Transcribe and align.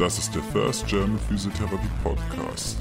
Das 0.00 0.18
ist 0.18 0.34
der 0.34 0.42
First 0.42 0.86
German 0.86 1.18
Physiotherapy 1.28 1.86
Podcast. 2.02 2.78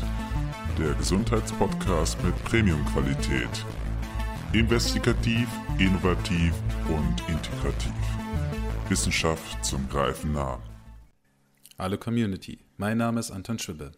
Der 0.78 0.94
Gesundheitspodcast 0.94 2.18
mit 2.24 2.34
Premium-Qualität. 2.46 3.50
Investigativ, 4.54 5.50
innovativ 5.78 6.54
und 6.88 7.22
integrativ. 7.28 7.92
Wissenschaft 8.88 9.66
zum 9.66 9.90
Greifen 9.90 10.32
nah. 10.32 10.64
Hallo 11.78 11.98
Community, 11.98 12.60
mein 12.78 12.98
Name 12.98 13.20
ist 13.20 13.32
Anton 13.32 13.60
Schwibbe. 13.60 13.92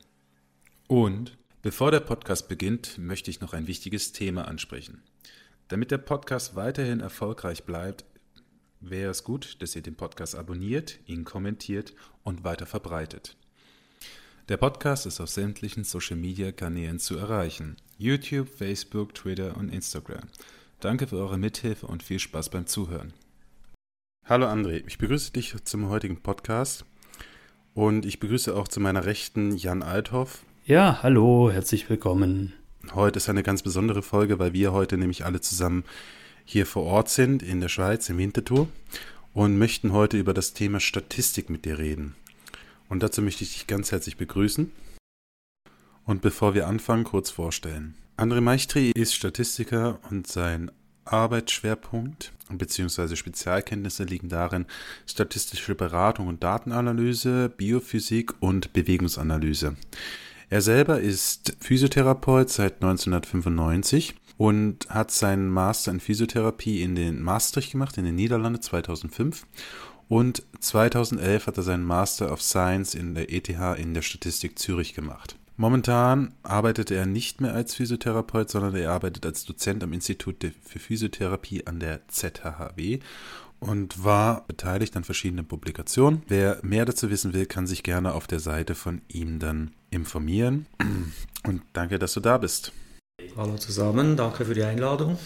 Und 0.88 1.38
bevor 1.62 1.92
der 1.92 2.00
Podcast 2.00 2.48
beginnt, 2.48 2.98
möchte 2.98 3.30
ich 3.30 3.40
noch 3.40 3.54
ein 3.54 3.68
wichtiges 3.68 4.14
Thema 4.14 4.48
ansprechen. 4.48 5.04
Damit 5.68 5.92
der 5.92 6.00
Podcast 6.00 6.56
weiterhin 6.56 7.02
erfolgreich 7.02 7.66
bleibt, 7.66 8.04
wäre 8.82 9.12
es 9.12 9.24
gut, 9.24 9.62
dass 9.62 9.76
ihr 9.76 9.82
den 9.82 9.96
Podcast 9.96 10.36
abonniert, 10.36 11.00
ihn 11.06 11.24
kommentiert 11.24 11.94
und 12.24 12.44
weiter 12.44 12.66
verbreitet. 12.66 13.38
Der 14.50 14.58
Podcast 14.58 15.06
ist 15.06 15.22
auf 15.22 15.30
sämtlichen 15.30 15.84
Social-Media-Kanälen 15.84 17.00
zu 17.00 17.18
erreichen. 17.18 17.78
YouTube, 17.98 18.50
Facebook, 18.50 19.14
Twitter 19.14 19.56
und 19.56 19.72
Instagram. 19.72 20.24
Danke 20.80 21.08
für 21.08 21.18
eure 21.18 21.38
Mithilfe 21.38 21.86
und 21.88 22.04
viel 22.04 22.20
Spaß 22.20 22.50
beim 22.50 22.66
Zuhören. 22.66 23.14
Hallo 24.26 24.48
André, 24.48 24.84
ich 24.88 24.98
begrüße 24.98 25.32
dich 25.32 25.56
zum 25.64 25.90
heutigen 25.90 26.22
Podcast 26.22 26.86
und 27.74 28.06
ich 28.06 28.20
begrüße 28.20 28.56
auch 28.56 28.68
zu 28.68 28.80
meiner 28.80 29.06
Rechten 29.06 29.56
Jan 29.56 29.84
Althoff. 29.84 30.44
Ja, 30.66 31.02
hallo, 31.04 31.52
herzlich 31.52 31.90
willkommen. 31.90 32.54
Heute 32.94 33.18
ist 33.18 33.30
eine 33.30 33.44
ganz 33.44 33.62
besondere 33.62 34.02
Folge, 34.02 34.40
weil 34.40 34.54
wir 34.54 34.74
heute 34.74 34.98
nämlich 34.98 35.24
alle 35.24 35.40
zusammen 35.40 35.84
hier 36.46 36.66
vor 36.66 36.84
Ort 36.84 37.10
sind, 37.10 37.44
in 37.44 37.62
der 37.62 37.70
Schweiz, 37.70 38.10
im 38.10 38.18
Winterthur, 38.18 38.68
und 39.34 39.58
möchten 39.58 39.94
heute 39.94 40.18
über 40.18 40.34
das 40.34 40.54
Thema 40.54 40.80
Statistik 40.80 41.50
mit 41.50 41.66
dir 41.66 41.80
reden. 41.80 42.16
Und 42.90 43.04
dazu 43.04 43.22
möchte 43.22 43.44
ich 43.44 43.54
dich 43.54 43.68
ganz 43.68 43.92
herzlich 43.92 44.18
begrüßen. 44.18 44.72
Und 46.06 46.22
bevor 46.22 46.54
wir 46.54 46.68
anfangen, 46.68 47.06
kurz 47.06 47.30
vorstellen. 47.30 47.96
André 48.18 48.42
Meichtri 48.42 48.92
ist 48.92 49.16
Statistiker 49.16 50.00
und 50.10 50.28
sein 50.28 50.72
Arbeitsschwerpunkt 51.06 52.34
bzw. 52.50 53.16
Spezialkenntnisse 53.16 54.04
liegen 54.04 54.30
darin 54.30 54.66
statistische 55.08 55.76
Beratung 55.76 56.28
und 56.28 56.44
Datenanalyse, 56.44 57.50
Biophysik 57.50 58.34
und 58.42 58.74
Bewegungsanalyse. 58.74 59.76
Er 60.50 60.62
selber 60.62 61.00
ist 61.00 61.56
Physiotherapeut 61.60 62.50
seit 62.50 62.76
1995 62.84 64.16
und 64.42 64.90
hat 64.90 65.12
seinen 65.12 65.52
Master 65.52 65.92
in 65.92 66.00
Physiotherapie 66.00 66.82
in 66.82 66.96
den 66.96 67.22
Maastricht 67.22 67.74
gemacht, 67.74 68.00
in 68.00 68.06
den 68.06 68.16
Niederlanden 68.16 68.60
2005. 68.60 69.46
Und 70.10 70.42
2011 70.60 71.46
hat 71.46 71.58
er 71.58 71.64
seinen 71.64 71.84
Master 71.84 72.32
of 72.32 72.42
Science 72.42 72.96
in 72.96 73.14
der 73.14 73.32
ETH 73.32 73.50
in 73.78 73.94
der 73.94 74.02
Statistik 74.02 74.58
Zürich 74.58 74.96
gemacht. 74.96 75.36
Momentan 75.58 76.34
arbeitet 76.42 76.90
er 76.90 77.06
nicht 77.06 77.40
mehr 77.40 77.54
als 77.54 77.76
Physiotherapeut, 77.76 78.50
sondern 78.50 78.74
er 78.74 78.90
arbeitet 78.92 79.28
als 79.28 79.46
Dozent 79.46 79.84
am 79.84 79.94
Institut 79.94 80.38
für 80.64 80.80
Physiotherapie 80.80 81.68
an 81.68 81.80
der 81.80 82.08
ZHHW 82.08 82.98
und 83.60 84.04
war 84.04 84.48
beteiligt 84.48 84.98
an 84.98 85.04
verschiedenen 85.04 85.46
Publikationen. 85.46 86.24
Wer 86.28 86.58
mehr 86.64 86.86
dazu 86.86 87.12
wissen 87.12 87.36
will, 87.36 87.46
kann 87.46 87.68
sich 87.68 87.84
gerne 87.84 88.16
auf 88.16 88.26
der 88.26 88.40
Seite 88.40 88.74
von 88.74 89.04
ihm 89.08 89.38
dann 89.38 89.70
informieren. 89.92 90.66
Und 91.44 91.62
danke, 91.74 92.00
dass 92.00 92.16
du 92.16 92.22
da 92.22 92.40
bist. 92.40 92.72
Hallo 93.38 93.58
zusammen, 93.58 94.18
danke 94.18 94.46
für 94.46 94.54
die 94.54 94.64
Einladung. 94.64 95.18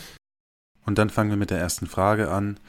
Und 0.85 0.97
dann 0.97 1.09
fangen 1.09 1.31
wir 1.31 1.37
mit 1.37 1.49
der 1.49 1.59
ersten 1.59 1.87
Frage 1.87 2.29
an. 2.29 2.59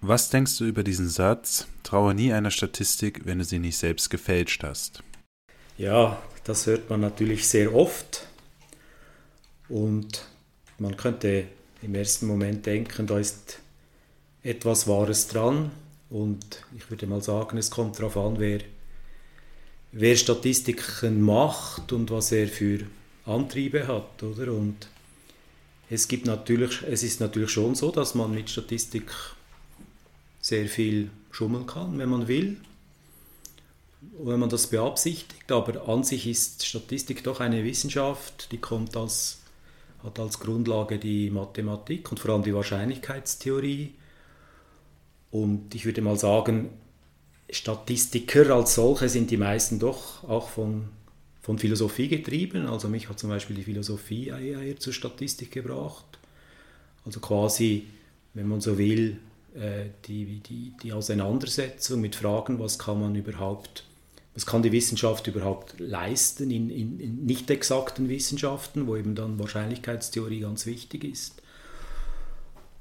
Was 0.00 0.30
denkst 0.30 0.58
du 0.58 0.64
über 0.64 0.82
diesen 0.82 1.08
Satz, 1.08 1.66
traue 1.82 2.14
nie 2.14 2.32
einer 2.32 2.50
Statistik, 2.50 3.22
wenn 3.24 3.38
du 3.38 3.44
sie 3.44 3.58
nicht 3.58 3.78
selbst 3.78 4.10
gefälscht 4.10 4.62
hast? 4.62 5.02
Ja, 5.78 6.20
das 6.44 6.66
hört 6.66 6.90
man 6.90 7.00
natürlich 7.00 7.48
sehr 7.48 7.74
oft. 7.74 8.26
Und 9.68 10.26
man 10.78 10.96
könnte 10.96 11.46
im 11.80 11.94
ersten 11.94 12.26
Moment 12.26 12.66
denken, 12.66 13.06
da 13.06 13.18
ist 13.18 13.58
etwas 14.42 14.86
Wahres 14.86 15.28
dran. 15.28 15.70
Und 16.10 16.64
ich 16.76 16.90
würde 16.90 17.06
mal 17.06 17.22
sagen, 17.22 17.56
es 17.56 17.70
kommt 17.70 17.98
darauf 17.98 18.16
an, 18.16 18.38
wer, 18.38 18.60
wer 19.92 20.16
Statistiken 20.16 21.22
macht 21.22 21.92
und 21.92 22.10
was 22.10 22.32
er 22.32 22.48
für 22.48 22.80
Antriebe 23.24 23.86
hat, 23.86 24.22
oder? 24.22 24.52
Und 24.52 24.88
es 25.90 26.08
gibt 26.08 26.26
natürlich, 26.26 26.82
es 26.82 27.02
ist 27.02 27.20
natürlich 27.20 27.50
schon 27.50 27.74
so, 27.74 27.90
dass 27.90 28.14
man 28.14 28.32
mit 28.32 28.50
Statistik 28.50 29.12
sehr 30.40 30.66
viel 30.68 31.10
schummeln 31.30 31.66
kann, 31.66 31.98
wenn 31.98 32.08
man 32.08 32.28
will, 32.28 32.56
wenn 34.18 34.40
man 34.40 34.48
das 34.48 34.66
beabsichtigt. 34.66 35.50
Aber 35.52 35.88
an 35.88 36.02
sich 36.02 36.26
ist 36.26 36.66
Statistik 36.66 37.22
doch 37.24 37.40
eine 37.40 37.64
Wissenschaft, 37.64 38.50
die 38.52 38.58
kommt 38.58 38.96
als, 38.96 39.40
hat 40.02 40.18
als 40.18 40.40
Grundlage 40.40 40.98
die 40.98 41.30
Mathematik 41.30 42.10
und 42.10 42.18
vor 42.18 42.32
allem 42.32 42.42
die 42.42 42.54
Wahrscheinlichkeitstheorie. 42.54 43.94
Und 45.30 45.74
ich 45.74 45.84
würde 45.84 46.02
mal 46.02 46.18
sagen, 46.18 46.70
Statistiker 47.50 48.50
als 48.54 48.74
solche 48.74 49.08
sind 49.08 49.30
die 49.30 49.36
meisten 49.36 49.78
doch 49.78 50.24
auch 50.24 50.48
von, 50.48 50.88
von 51.42 51.58
Philosophie 51.58 52.08
getrieben. 52.08 52.66
Also 52.66 52.88
mich 52.88 53.08
hat 53.08 53.18
zum 53.18 53.30
Beispiel 53.30 53.56
die 53.56 53.64
Philosophie 53.64 54.28
eher 54.28 54.78
zur 54.78 54.92
Statistik 54.92 55.50
gebracht. 55.50 56.06
Also 57.04 57.20
quasi, 57.20 57.86
wenn 58.32 58.48
man 58.48 58.60
so 58.60 58.78
will, 58.78 59.18
äh, 59.54 59.86
die, 60.06 60.40
die, 60.40 60.72
die 60.82 60.92
Auseinandersetzung 60.92 62.00
mit 62.00 62.14
Fragen, 62.14 62.58
was 62.58 62.78
kann 62.78 63.00
man 63.00 63.14
überhaupt, 63.16 63.84
was 64.34 64.46
kann 64.46 64.62
die 64.62 64.72
Wissenschaft 64.72 65.26
überhaupt 65.26 65.78
leisten 65.78 66.50
in, 66.50 66.70
in, 66.70 67.00
in 67.00 67.26
nicht 67.26 67.50
exakten 67.50 68.08
Wissenschaften, 68.08 68.86
wo 68.86 68.96
eben 68.96 69.16
dann 69.16 69.38
Wahrscheinlichkeitstheorie 69.38 70.40
ganz 70.40 70.64
wichtig 70.64 71.04
ist. 71.04 71.42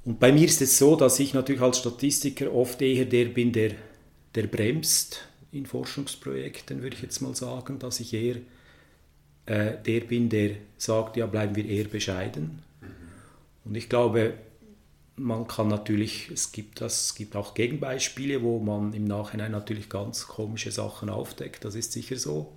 Und 0.06 0.20
bei 0.20 0.32
mir 0.32 0.46
ist 0.46 0.62
es 0.62 0.78
so, 0.78 0.96
dass 0.96 1.20
ich 1.20 1.34
natürlich 1.34 1.62
als 1.62 1.80
Statistiker 1.80 2.54
oft 2.54 2.82
eher 2.82 3.06
der 3.06 3.26
bin, 3.26 3.52
der, 3.52 3.72
der 4.34 4.48
bremst 4.48 5.28
in 5.52 5.66
Forschungsprojekten, 5.66 6.82
würde 6.82 6.96
ich 6.96 7.02
jetzt 7.02 7.22
mal 7.22 7.36
sagen, 7.36 7.80
dass 7.80 8.00
ich 8.00 8.14
eher 8.14 8.38
äh, 9.46 9.74
der 9.86 10.02
bin, 10.02 10.30
der 10.30 10.52
sagt, 10.78 11.18
ja, 11.18 11.26
bleiben 11.26 11.56
wir 11.56 11.66
eher 11.66 11.86
bescheiden. 11.86 12.64
Mhm. 12.82 12.88
Und 13.66 13.76
ich 13.76 13.90
glaube, 13.90 14.34
man 15.16 15.48
kann 15.48 15.68
natürlich, 15.68 16.30
es 16.32 16.52
gibt, 16.52 16.82
das, 16.82 17.06
es 17.06 17.16
gibt 17.16 17.36
auch 17.36 17.54
Gegenbeispiele, 17.54 18.42
wo 18.42 18.60
man 18.60 18.94
im 18.94 19.06
Nachhinein 19.06 19.52
natürlich 19.52 19.90
ganz 19.90 20.28
komische 20.28 20.72
Sachen 20.72 21.10
aufdeckt, 21.10 21.66
das 21.66 21.76
ist 21.76 21.92
sicher 21.92 22.18
so. 22.18 22.52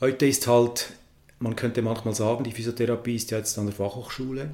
Heute 0.00 0.26
ist 0.26 0.46
halt, 0.46 0.92
man 1.38 1.56
könnte 1.56 1.82
manchmal 1.82 2.14
sagen, 2.14 2.44
die 2.44 2.52
Physiotherapie 2.52 3.16
ist 3.16 3.30
ja 3.30 3.38
jetzt 3.38 3.56
an 3.58 3.66
der 3.66 3.74
Fachhochschule 3.74 4.50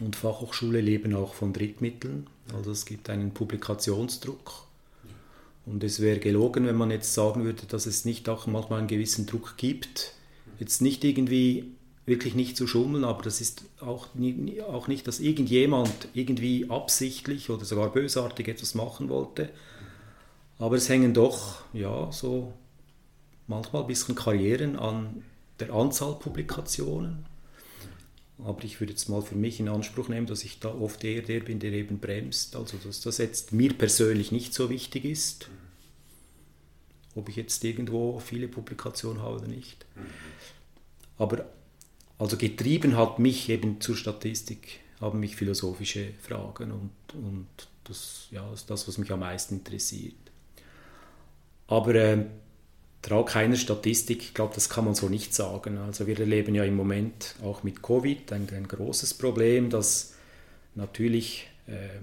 und 0.00 0.16
Fachhochschule 0.16 0.80
leben 0.80 1.14
auch 1.14 1.34
von 1.34 1.52
Drittmitteln. 1.52 2.26
Also 2.54 2.72
es 2.72 2.86
gibt 2.86 3.10
einen 3.10 3.32
Publikationsdruck. 3.32 4.66
Und 5.64 5.84
es 5.84 6.00
wäre 6.00 6.18
gelogen, 6.18 6.66
wenn 6.66 6.76
man 6.76 6.90
jetzt 6.90 7.14
sagen 7.14 7.44
würde, 7.44 7.66
dass 7.66 7.86
es 7.86 8.04
nicht 8.04 8.28
auch 8.28 8.46
manchmal 8.46 8.80
einen 8.80 8.88
gewissen 8.88 9.26
Druck 9.26 9.56
gibt. 9.56 10.12
Jetzt 10.58 10.82
nicht 10.82 11.04
irgendwie, 11.04 11.72
wirklich 12.04 12.34
nicht 12.34 12.56
zu 12.56 12.66
schummeln, 12.66 13.04
aber 13.04 13.22
das 13.22 13.40
ist 13.40 13.64
auch, 13.80 14.08
auch 14.68 14.88
nicht, 14.88 15.06
dass 15.06 15.20
irgendjemand 15.20 16.08
irgendwie 16.14 16.68
absichtlich 16.68 17.48
oder 17.48 17.64
sogar 17.64 17.92
bösartig 17.92 18.48
etwas 18.48 18.74
machen 18.74 19.08
wollte. 19.08 19.50
Aber 20.58 20.76
es 20.76 20.88
hängen 20.88 21.14
doch, 21.14 21.62
ja, 21.72 22.10
so 22.10 22.52
manchmal 23.46 23.82
ein 23.82 23.88
bisschen 23.88 24.14
Karrieren 24.14 24.76
an 24.76 25.22
der 25.60 25.72
Anzahl 25.72 26.14
Publikationen 26.14 27.24
aber 28.38 28.64
ich 28.64 28.80
würde 28.80 28.92
jetzt 28.92 29.08
mal 29.08 29.22
für 29.22 29.34
mich 29.34 29.60
in 29.60 29.68
Anspruch 29.68 30.08
nehmen, 30.08 30.26
dass 30.26 30.44
ich 30.44 30.58
da 30.58 30.74
oft 30.74 31.04
eher 31.04 31.22
der 31.22 31.40
bin, 31.40 31.60
der 31.60 31.72
eben 31.72 31.98
bremst. 31.98 32.56
Also 32.56 32.76
dass 32.78 33.00
das 33.00 33.18
jetzt 33.18 33.52
mir 33.52 33.72
persönlich 33.72 34.32
nicht 34.32 34.54
so 34.54 34.70
wichtig 34.70 35.04
ist, 35.04 35.48
ob 37.14 37.28
ich 37.28 37.36
jetzt 37.36 37.62
irgendwo 37.64 38.18
viele 38.18 38.48
Publikationen 38.48 39.22
habe 39.22 39.36
oder 39.36 39.48
nicht. 39.48 39.86
Aber 41.18 41.46
also 42.18 42.36
getrieben 42.36 42.96
hat 42.96 43.18
mich 43.18 43.48
eben 43.48 43.80
zur 43.80 43.96
Statistik, 43.96 44.80
haben 45.00 45.20
mich 45.20 45.36
philosophische 45.36 46.14
Fragen 46.20 46.72
und, 46.72 46.90
und 47.14 47.48
das 47.84 48.28
ja, 48.30 48.52
ist 48.52 48.70
das, 48.70 48.86
was 48.88 48.98
mich 48.98 49.10
am 49.12 49.20
meisten 49.20 49.56
interessiert. 49.56 50.14
Aber 51.66 51.94
äh, 51.94 52.26
trage 53.02 53.32
keiner 53.32 53.56
Statistik. 53.56 54.22
Ich 54.22 54.34
glaube, 54.34 54.54
das 54.54 54.68
kann 54.68 54.84
man 54.84 54.94
so 54.94 55.08
nicht 55.08 55.34
sagen. 55.34 55.76
Also 55.78 56.06
wir 56.06 56.18
erleben 56.18 56.54
ja 56.54 56.64
im 56.64 56.76
Moment 56.76 57.34
auch 57.42 57.64
mit 57.64 57.82
Covid 57.82 58.32
ein, 58.32 58.48
ein 58.54 58.68
großes 58.68 59.14
Problem, 59.14 59.70
dass 59.70 60.14
natürlich 60.74 61.48
äh, 61.66 61.96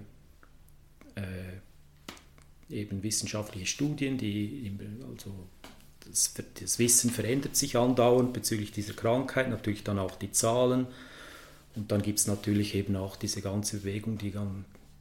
äh, 1.15 2.75
eben 2.75 3.01
wissenschaftliche 3.01 3.65
Studien, 3.65 4.17
die 4.17 4.71
also 5.09 5.33
das, 6.05 6.33
das, 6.59 6.79
Wissen 6.79 7.09
verändert 7.09 7.55
sich 7.55 7.77
andauernd 7.77 8.33
bezüglich 8.33 8.71
dieser 8.71 8.93
Krankheit, 8.93 9.49
natürlich 9.49 9.83
dann 9.83 9.99
auch 9.99 10.15
die 10.15 10.31
Zahlen. 10.31 10.87
Und 11.75 11.91
dann 11.91 12.01
gibt 12.01 12.19
es 12.19 12.27
natürlich 12.27 12.75
eben 12.75 12.95
auch 12.95 13.15
diese 13.15 13.41
ganze 13.41 13.77
Bewegung, 13.77 14.17
die, 14.17 14.33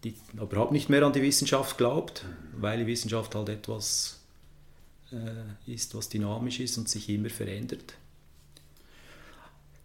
die 0.04 0.14
überhaupt 0.34 0.72
nicht 0.72 0.88
mehr 0.88 1.02
an 1.02 1.12
die 1.12 1.22
Wissenschaft 1.22 1.76
glaubt, 1.76 2.24
weil 2.56 2.78
die 2.78 2.86
Wissenschaft 2.86 3.34
halt 3.34 3.48
etwas 3.48 4.17
ist, 5.66 5.94
was 5.94 6.08
dynamisch 6.08 6.60
ist 6.60 6.78
und 6.78 6.88
sich 6.88 7.08
immer 7.08 7.30
verändert. 7.30 7.94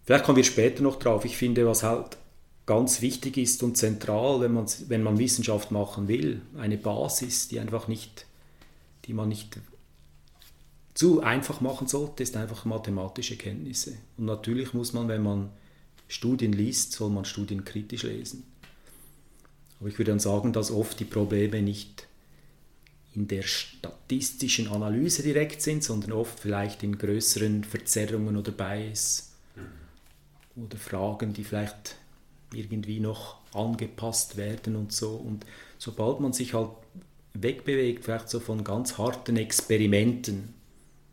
Vielleicht 0.04 0.26
kommen 0.26 0.38
wir 0.38 0.44
später 0.44 0.84
noch 0.84 0.98
drauf. 0.98 1.24
Ich 1.24 1.38
finde, 1.38 1.66
was 1.66 1.84
halt 1.84 2.18
ganz 2.66 3.02
wichtig 3.02 3.38
ist 3.38 3.64
und 3.64 3.78
zentral, 3.78 4.42
wenn 4.42 4.54
man, 4.54 4.66
wenn 4.88 5.04
man 5.04 5.18
Wissenschaft 5.18 5.72
machen 5.72 6.08
will, 6.08 6.42
eine 6.58 6.78
Basis, 6.78 7.48
die 7.48 7.60
einfach 7.60 7.88
nicht, 7.88 8.26
die 9.06 9.14
man 9.14 9.30
nicht 9.30 9.60
zu 10.94 11.22
einfach 11.22 11.62
machen 11.62 11.88
sollte, 11.88 12.24
ist 12.24 12.38
einfach 12.38 12.66
mathematische 12.66 13.38
Kenntnisse. 13.38 13.98
Und 14.18 14.26
natürlich 14.26 14.74
muss 14.74 14.94
man, 14.94 15.08
wenn 15.08 15.24
man 15.24 15.50
Studien 16.08 16.54
liest, 16.54 16.92
soll 16.92 17.10
man 17.10 17.26
Studien 17.26 17.66
kritisch 17.66 18.04
lesen. 18.04 18.44
Aber 19.80 19.90
ich 19.90 19.98
würde 19.98 20.12
dann 20.12 20.20
sagen, 20.20 20.54
dass 20.54 20.72
oft 20.72 21.00
die 21.00 21.06
Probleme 21.06 21.62
nicht 21.62 22.08
in 23.16 23.28
der 23.28 23.44
statistischen 23.44 24.68
Analyse 24.68 25.24
direkt 25.24 25.62
sind, 25.62 25.84
sondern 25.84 26.14
oft 26.14 26.40
vielleicht 26.40 26.84
in 26.84 26.98
größeren 26.98 27.64
Verzerrungen 27.64 28.38
oder 28.38 28.52
Bias 28.52 29.34
oder 30.56 30.78
Fragen, 30.78 31.34
die 31.34 31.44
vielleicht 31.44 31.96
irgendwie 32.54 33.00
noch 33.00 33.38
angepasst 33.54 34.38
werden 34.38 34.76
und 34.76 34.92
so. 34.92 35.12
Und 35.12 35.46
sobald 35.78 36.20
man 36.20 36.34
sich 36.34 36.54
halt 36.54 36.70
wegbewegt, 37.34 38.06
vielleicht 38.06 38.30
so 38.30 38.40
von 38.40 38.64
ganz 38.64 38.98
harten 38.98 39.38
Experimenten, 39.38 40.54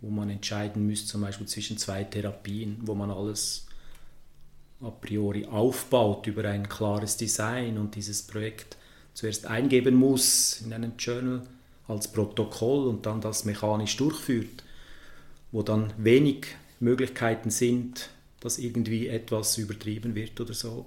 wo 0.00 0.11
man 0.11 0.31
entscheiden 0.31 0.87
müsste, 0.87 1.08
zum 1.08 1.23
Beispiel 1.23 1.47
zwischen 1.47 1.79
zwei 1.79 2.05
Therapien, 2.05 2.79
wo 2.82 2.94
man 2.94 3.11
alles 3.11 3.67
a 4.82 4.91
priori 4.91 5.44
aufbaut 5.44 6.26
über 6.26 6.44
ein 6.44 6.69
klares 6.69 7.17
Design 7.19 7.76
und 7.76 7.94
dieses 7.94 8.23
Projekt 8.23 8.79
zuerst 9.12 9.47
eingeben 9.47 9.94
muss 9.94 10.62
in 10.62 10.73
einem 10.73 10.93
Journal 10.99 11.43
als 11.91 12.09
Protokoll 12.09 12.89
und 12.89 13.07
dann 13.07 13.21
das 13.21 13.45
mechanisch 13.45 13.97
durchführt, 13.97 14.65
wo 15.53 15.63
dann 15.63 15.93
wenig 15.99 16.47
Möglichkeiten 16.79 17.51
sind, 17.51 18.11
dass 18.41 18.59
irgendwie 18.59 19.09
etwas 19.09 19.59
übertrieben 19.59 20.15
wird 20.15 20.41
oder 20.41 20.55
so. 20.55 20.87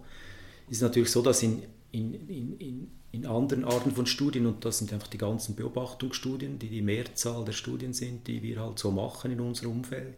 ist 0.70 0.82
natürlich 0.82 1.12
so, 1.12 1.22
dass 1.22 1.44
in, 1.44 1.64
in, 1.92 2.28
in, 2.60 2.92
in 3.12 3.26
anderen 3.28 3.64
Arten 3.64 3.92
von 3.92 4.08
Studien, 4.08 4.48
und 4.48 4.66
das 4.66 4.80
sind 4.80 4.92
einfach 4.92 5.08
die 5.08 5.20
ganzen 5.20 5.56
Beobachtungsstudien, 5.56 6.58
die 6.58 6.70
die 6.70 6.82
Mehrzahl 6.82 7.46
der 7.46 7.52
Studien 7.52 7.94
sind, 7.94 8.28
die 8.28 8.42
wir 8.42 8.60
halt 8.60 8.80
so 8.80 8.90
machen 8.90 9.32
in 9.32 9.40
unserem 9.40 9.72
Umfeld, 9.72 10.18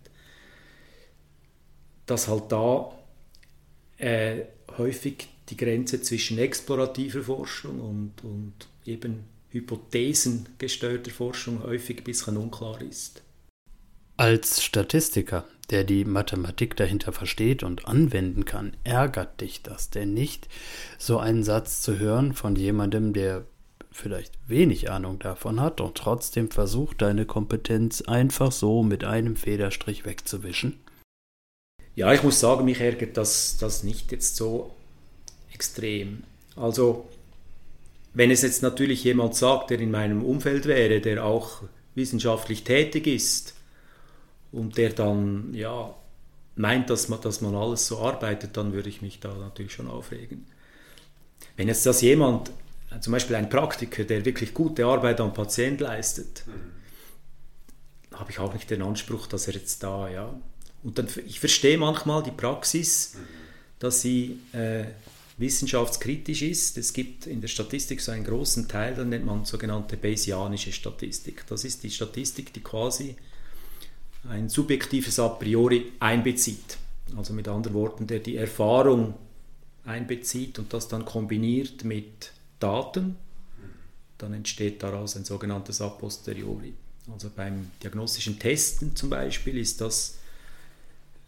dass 2.05 2.29
halt 2.29 2.51
da 2.51 2.91
äh, 3.97 4.43
häufig 4.77 5.27
die 5.49 5.57
Grenze 5.57 6.01
zwischen 6.01 6.37
explorativer 6.37 7.21
Forschung 7.21 7.81
und, 7.81 8.23
und 8.23 8.53
eben 8.85 9.34
hypothesengesteuerter 9.55 11.11
Forschung 11.11 11.63
häufig 11.63 11.99
ein 11.99 12.03
bisschen 12.03 12.37
unklar 12.37 12.81
ist. 12.81 13.21
Als 14.17 14.61
Statistiker, 14.63 15.45
der 15.69 15.83
die 15.83 16.05
Mathematik 16.05 16.75
dahinter 16.75 17.11
versteht 17.13 17.63
und 17.63 17.87
anwenden 17.87 18.45
kann, 18.45 18.75
ärgert 18.83 19.41
dich 19.41 19.63
das 19.63 19.89
denn 19.89 20.13
nicht, 20.13 20.47
so 20.97 21.17
einen 21.17 21.43
Satz 21.43 21.81
zu 21.81 21.99
hören 21.99 22.33
von 22.33 22.55
jemandem, 22.55 23.13
der 23.13 23.45
vielleicht 23.91 24.33
wenig 24.47 24.91
Ahnung 24.91 25.19
davon 25.19 25.61
hat 25.61 25.79
und 25.79 25.95
trotzdem 25.95 26.51
versucht, 26.51 27.01
deine 27.01 27.25
Kompetenz 27.25 28.01
einfach 28.01 28.51
so 28.51 28.83
mit 28.83 29.05
einem 29.05 29.37
Federstrich 29.37 30.05
wegzuwischen? 30.05 30.79
Ja, 31.95 32.13
ich 32.13 32.23
muss 32.23 32.41
sagen, 32.41 32.65
mich 32.65 32.81
ärgert 32.81 33.15
das, 33.15 33.57
das 33.57 33.83
nicht 33.83 34.11
jetzt 34.11 34.35
so 34.35 34.75
extrem. 35.53 36.23
Also, 36.57 37.07
wenn 38.15 38.31
es 38.31 38.41
jetzt 38.41 38.63
natürlich 38.63 39.03
jemand 39.03 39.35
sagt, 39.35 39.69
der 39.69 39.79
in 39.79 39.91
meinem 39.91 40.23
Umfeld 40.23 40.65
wäre, 40.65 40.99
der 41.01 41.23
auch 41.23 41.61
wissenschaftlich 41.93 42.63
tätig 42.63 43.05
ist, 43.05 43.55
und 44.55 44.77
der 44.77 44.91
dann 44.91 45.53
ja, 45.53 45.93
meint, 46.55 46.89
dass 46.89 47.09
man, 47.09 47.19
dass 47.19 47.41
man 47.41 47.55
alles 47.55 47.87
so 47.87 47.99
arbeitet, 47.99 48.55
dann 48.55 48.71
würde 48.71 48.87
ich 48.87 49.01
mich 49.01 49.19
da 49.19 49.35
natürlich 49.35 49.73
schon 49.73 49.89
aufregen. 49.89 50.47
Wenn 51.57 51.67
jetzt 51.67 51.85
das 51.85 52.01
jemand, 52.01 52.51
zum 53.01 53.11
Beispiel 53.11 53.35
ein 53.35 53.49
Praktiker, 53.49 54.05
der 54.05 54.23
wirklich 54.23 54.53
gute 54.53 54.85
Arbeit 54.85 55.19
am 55.19 55.33
Patient 55.33 55.81
leistet, 55.81 56.43
mhm. 56.47 58.17
habe 58.17 58.31
ich 58.31 58.39
auch 58.39 58.53
nicht 58.53 58.69
den 58.69 58.81
Anspruch, 58.81 59.27
dass 59.27 59.47
er 59.47 59.55
jetzt 59.55 59.83
da, 59.83 60.07
ja. 60.07 60.33
Und 60.83 60.99
dann, 60.99 61.09
ich 61.25 61.41
verstehe 61.41 61.77
manchmal 61.77 62.23
die 62.23 62.31
Praxis, 62.31 63.15
mhm. 63.15 63.19
dass 63.79 64.01
sie 64.01 64.39
äh, 64.53 64.85
wissenschaftskritisch 65.37 66.41
ist. 66.41 66.77
Es 66.77 66.93
gibt 66.93 67.27
in 67.27 67.41
der 67.41 67.47
Statistik 67.47 68.01
so 68.01 68.11
einen 68.11 68.23
großen 68.23 68.67
Teil, 68.67 68.95
den 68.95 69.09
nennt 69.09 69.25
man 69.25 69.45
sogenannte 69.45 69.97
Bayesianische 69.97 70.71
Statistik. 70.71 71.45
Das 71.47 71.65
ist 71.65 71.83
die 71.83 71.91
Statistik, 71.91 72.53
die 72.53 72.61
quasi 72.61 73.15
ein 74.29 74.49
subjektives 74.49 75.19
A 75.19 75.29
priori 75.29 75.91
einbezieht. 75.99 76.77
Also 77.15 77.33
mit 77.33 77.47
anderen 77.47 77.75
Worten, 77.75 78.07
der 78.07 78.19
die 78.19 78.37
Erfahrung 78.37 79.13
einbezieht 79.83 80.57
und 80.57 80.73
das 80.73 80.87
dann 80.87 81.05
kombiniert 81.05 81.83
mit 81.83 82.31
Daten, 82.59 83.17
dann 84.17 84.33
entsteht 84.33 84.81
daraus 84.81 85.15
ein 85.15 85.25
sogenanntes 85.25 85.81
A 85.81 85.89
posteriori. 85.89 86.73
Also 87.11 87.29
beim 87.35 87.69
diagnostischen 87.83 88.39
Testen 88.39 88.95
zum 88.95 89.09
Beispiel 89.09 89.57
ist 89.57 89.81
das 89.81 90.17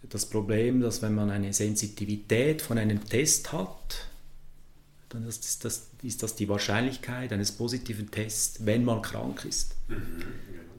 das 0.09 0.25
Problem, 0.25 0.81
dass 0.81 1.01
wenn 1.01 1.15
man 1.15 1.29
eine 1.29 1.53
Sensitivität 1.53 2.61
von 2.61 2.77
einem 2.77 3.03
Test 3.05 3.51
hat, 3.51 4.07
dann 5.09 5.27
ist 5.27 5.63
das, 5.63 5.87
ist 6.03 6.23
das 6.23 6.35
die 6.35 6.49
Wahrscheinlichkeit 6.49 7.31
eines 7.31 7.51
positiven 7.51 8.11
Tests, 8.11 8.65
wenn 8.65 8.83
man 8.83 9.01
krank 9.01 9.45
ist. 9.45 9.75
Mhm. 9.87 10.23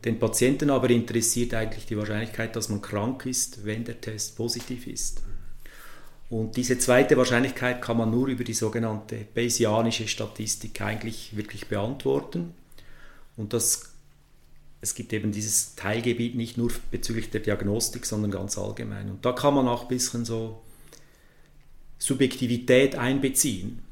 Den 0.05 0.19
Patienten 0.19 0.71
aber 0.71 0.91
interessiert 0.91 1.55
eigentlich 1.55 1.87
die 1.87 1.97
Wahrscheinlichkeit, 1.97 2.55
dass 2.55 2.69
man 2.69 2.81
krank 2.83 3.27
ist, 3.27 3.65
wenn 3.65 3.85
der 3.85 4.01
Test 4.01 4.37
positiv 4.37 4.87
ist. 4.87 5.23
Und 6.31 6.57
diese 6.57 6.79
zweite 6.79 7.17
Wahrscheinlichkeit 7.17 7.81
kann 7.81 7.97
man 7.97 8.11
nur 8.11 8.29
über 8.29 8.45
die 8.45 8.55
sogenannte 8.55 9.27
Bayesianische 9.35 10.07
Statistik 10.07 10.81
eigentlich 10.83 11.37
wirklich 11.37 11.69
beantworten. 11.69 12.55
Und 13.37 13.55
das, 13.55 13.95
es 14.81 14.95
gibt 14.95 15.13
eben 15.13 15.33
dieses 15.33 15.75
Teilgebiet 15.75 16.37
nicht 16.37 16.57
nur 16.57 16.71
bezüglich 16.91 17.31
der 17.31 17.41
Diagnostik, 17.41 18.07
sondern 18.07 18.31
ganz 18.31 18.57
allgemein. 18.57 19.11
Und 19.11 19.25
da 19.25 19.33
kann 19.33 19.55
man 19.55 19.67
auch 19.67 19.83
ein 19.83 19.89
bisschen 19.89 20.25
so 20.25 20.63
Subjektivität 21.99 22.95
einbeziehen, 22.95 23.83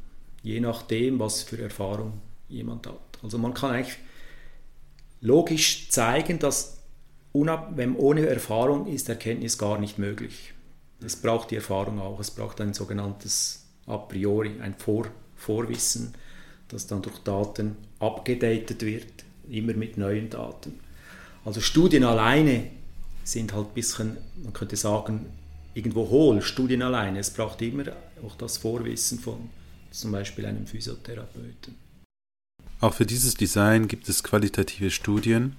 je 0.43 0.61
nachdem, 0.61 1.19
was 1.19 1.43
für 1.43 1.61
Erfahrung 1.61 2.21
jemand 2.49 2.87
hat. 2.87 3.19
Also 3.23 3.37
man 3.39 3.53
kann 3.53 3.73
eigentlich 3.73 3.97
logisch 5.21 5.89
zeigen, 5.91 6.39
dass 6.39 6.77
wenn 7.33 7.97
ohne 7.97 8.27
Erfahrung 8.27 8.87
ist 8.87 9.09
Erkenntnis 9.09 9.59
gar 9.59 9.79
nicht 9.79 9.99
möglich. 9.99 10.55
Es 11.05 11.17
braucht 11.17 11.51
die 11.51 11.57
Erfahrung 11.57 12.01
auch. 12.01 12.19
Es 12.19 12.31
braucht 12.31 12.61
ein 12.63 12.73
sogenanntes 12.73 13.67
a 13.87 13.99
priori, 13.99 14.61
ein 14.61 14.75
Vor 14.79 15.09
Vorwissen, 15.35 16.15
das 16.69 16.87
dann 16.87 17.03
durch 17.03 17.19
Daten 17.19 17.77
abgedatet 17.99 18.83
wird, 18.83 19.25
immer 19.51 19.75
mit 19.75 19.99
neuen 19.99 20.31
Daten. 20.31 20.81
Also 21.47 21.61
Studien 21.61 22.03
alleine 22.03 22.71
sind 23.23 23.53
halt 23.53 23.69
ein 23.69 23.75
bisschen, 23.75 24.17
man 24.43 24.53
könnte 24.53 24.75
sagen, 24.75 25.27
irgendwo 25.75 26.09
hohl, 26.09 26.43
Studien 26.43 26.83
alleine. 26.83 27.21
Es 27.21 27.31
braucht 27.31 27.63
immer 27.63 27.85
auch 28.27 28.37
das 28.37 28.59
Vorwissen 28.59 29.21
von 29.21 29.49
zum 29.93 30.11
Beispiel 30.11 30.45
einem 30.45 30.67
Physiotherapeuten. 30.67 31.77
Auch 32.81 32.95
für 32.95 33.07
dieses 33.07 33.35
Design 33.35 33.87
gibt 33.87 34.09
es 34.09 34.25
qualitative 34.25 34.91
Studien, 34.91 35.55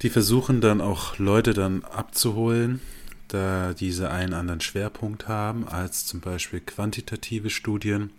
die 0.00 0.08
versuchen 0.08 0.62
dann 0.62 0.80
auch 0.80 1.18
Leute 1.18 1.52
dann 1.52 1.84
abzuholen, 1.84 2.80
da 3.28 3.74
diese 3.74 4.10
einen 4.10 4.32
anderen 4.32 4.62
Schwerpunkt 4.62 5.28
haben 5.28 5.68
als 5.68 6.06
zum 6.06 6.20
Beispiel 6.20 6.60
quantitative 6.60 7.50
Studien 7.50 8.10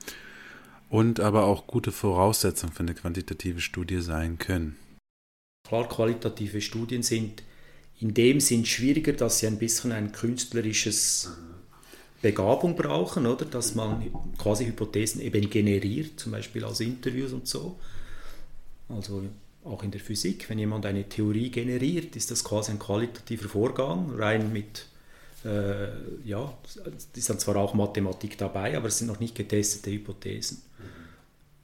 und 0.89 1.19
aber 1.19 1.45
auch 1.45 1.65
gute 1.65 1.91
Voraussetzungen 1.91 2.71
für 2.71 2.83
eine 2.83 2.93
quantitative 2.93 3.61
Studie 3.61 4.01
sein 4.01 4.37
können. 4.37 4.77
Klar, 5.67 5.89
qualitative 5.89 6.62
Studien 6.62 7.03
sind 7.03 7.43
in 8.00 8.13
dem 8.13 8.39
Sinn 8.39 8.65
schwieriger, 8.65 9.13
dass 9.13 9.39
sie 9.39 9.48
ein 9.48 9.57
bisschen 9.57 9.91
ein 9.91 10.12
künstlerisches 10.12 11.31
Begabung 12.22 12.75
brauchen, 12.75 13.25
oder? 13.25 13.45
dass 13.45 13.75
man 13.75 14.03
quasi 14.38 14.65
Hypothesen 14.65 15.22
eben 15.22 15.50
generiert, 15.50 16.19
zum 16.19 16.31
Beispiel 16.31 16.63
aus 16.63 16.79
Interviews 16.79 17.34
und 17.34 17.48
so. 17.48 17.77
Also 18.89 19.24
auch 19.63 19.84
in 19.84 19.91
der 19.91 20.01
Physik, 20.01 20.50
wenn 20.50 20.60
jemand 20.60 20.86
eine 20.86 21.10
Theorie 21.10 21.50
generiert, 21.50 22.15
ist 22.15 22.31
das 22.31 22.43
quasi 22.43 22.72
ein 22.72 22.79
qualitativer 22.79 23.50
Vorgang, 23.50 24.12
rein 24.15 24.53
mit, 24.53 24.86
äh, 25.43 25.88
ja, 26.24 26.55
ist 27.15 27.29
dann 27.29 27.39
zwar 27.39 27.55
auch 27.55 27.74
Mathematik 27.74 28.38
dabei, 28.38 28.77
aber 28.77 28.88
es 28.89 29.00
sind 29.00 29.07
noch 29.07 29.19
nicht 29.19 29.36
getestete 29.36 29.91
Hypothesen. 29.91 30.62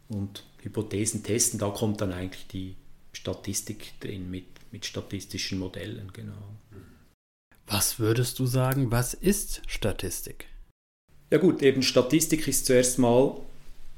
Und 0.09 0.43
Hypothesen 0.61 1.23
testen, 1.23 1.59
da 1.59 1.69
kommt 1.69 2.01
dann 2.01 2.11
eigentlich 2.11 2.47
die 2.47 2.75
Statistik 3.13 3.99
drin 3.99 4.29
mit, 4.29 4.45
mit 4.71 4.85
statistischen 4.85 5.59
Modellen, 5.59 6.11
genau. 6.13 6.55
Was 7.67 7.99
würdest 7.99 8.39
du 8.39 8.45
sagen, 8.45 8.91
was 8.91 9.13
ist 9.13 9.61
Statistik? 9.67 10.47
Ja 11.29 11.37
gut, 11.37 11.61
eben 11.61 11.83
Statistik 11.83 12.47
ist 12.47 12.65
zuerst 12.65 12.99
mal 12.99 13.39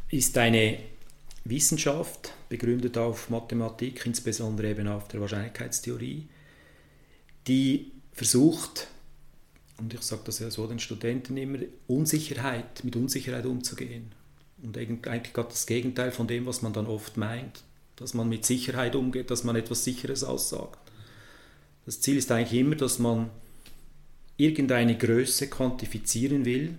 ist 0.09 0.37
eine 0.37 0.77
Wissenschaft, 1.45 2.33
begründet 2.49 2.97
auf 2.97 3.29
Mathematik, 3.29 4.05
insbesondere 4.05 4.69
eben 4.69 4.87
auf 4.87 5.07
der 5.07 5.19
Wahrscheinlichkeitstheorie, 5.19 6.27
die 7.47 7.91
versucht, 8.13 8.87
und 9.77 9.93
ich 9.93 10.01
sage 10.01 10.21
das 10.25 10.39
ja 10.39 10.51
so 10.51 10.67
den 10.67 10.79
Studenten 10.79 11.35
immer, 11.35 11.59
Unsicherheit, 11.87 12.83
mit 12.83 12.95
Unsicherheit 12.95 13.45
umzugehen. 13.45 14.11
Und 14.61 14.77
eigentlich 14.77 15.33
gerade 15.33 15.49
das 15.49 15.65
Gegenteil 15.65 16.11
von 16.11 16.27
dem, 16.27 16.45
was 16.45 16.61
man 16.61 16.71
dann 16.71 16.85
oft 16.85 17.17
meint, 17.17 17.63
dass 17.95 18.13
man 18.13 18.29
mit 18.29 18.45
Sicherheit 18.45 18.95
umgeht, 18.95 19.31
dass 19.31 19.43
man 19.43 19.55
etwas 19.55 19.83
Sicheres 19.83 20.23
aussagt. 20.23 20.79
Das 21.85 22.01
Ziel 22.01 22.17
ist 22.17 22.31
eigentlich 22.31 22.59
immer, 22.59 22.75
dass 22.75 22.99
man 22.99 23.29
irgendeine 24.37 24.97
Größe 24.97 25.49
quantifizieren 25.49 26.45
will, 26.45 26.77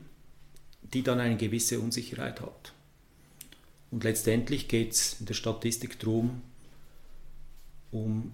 die 0.82 1.02
dann 1.02 1.20
eine 1.20 1.36
gewisse 1.36 1.80
Unsicherheit 1.80 2.40
hat. 2.40 2.72
Und 3.90 4.04
letztendlich 4.04 4.68
geht 4.68 4.92
es 4.92 5.20
in 5.20 5.26
der 5.26 5.34
Statistik 5.34 5.98
darum, 6.00 6.42
um 7.92 8.32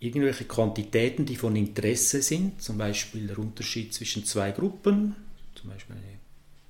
irgendwelche 0.00 0.44
Quantitäten, 0.44 1.26
die 1.26 1.36
von 1.36 1.56
Interesse 1.56 2.22
sind, 2.22 2.62
zum 2.62 2.78
Beispiel 2.78 3.26
der 3.26 3.38
Unterschied 3.38 3.92
zwischen 3.92 4.24
zwei 4.24 4.50
Gruppen, 4.50 5.14
zum 5.54 5.70
Beispiel 5.70 5.96
eine 5.96 6.18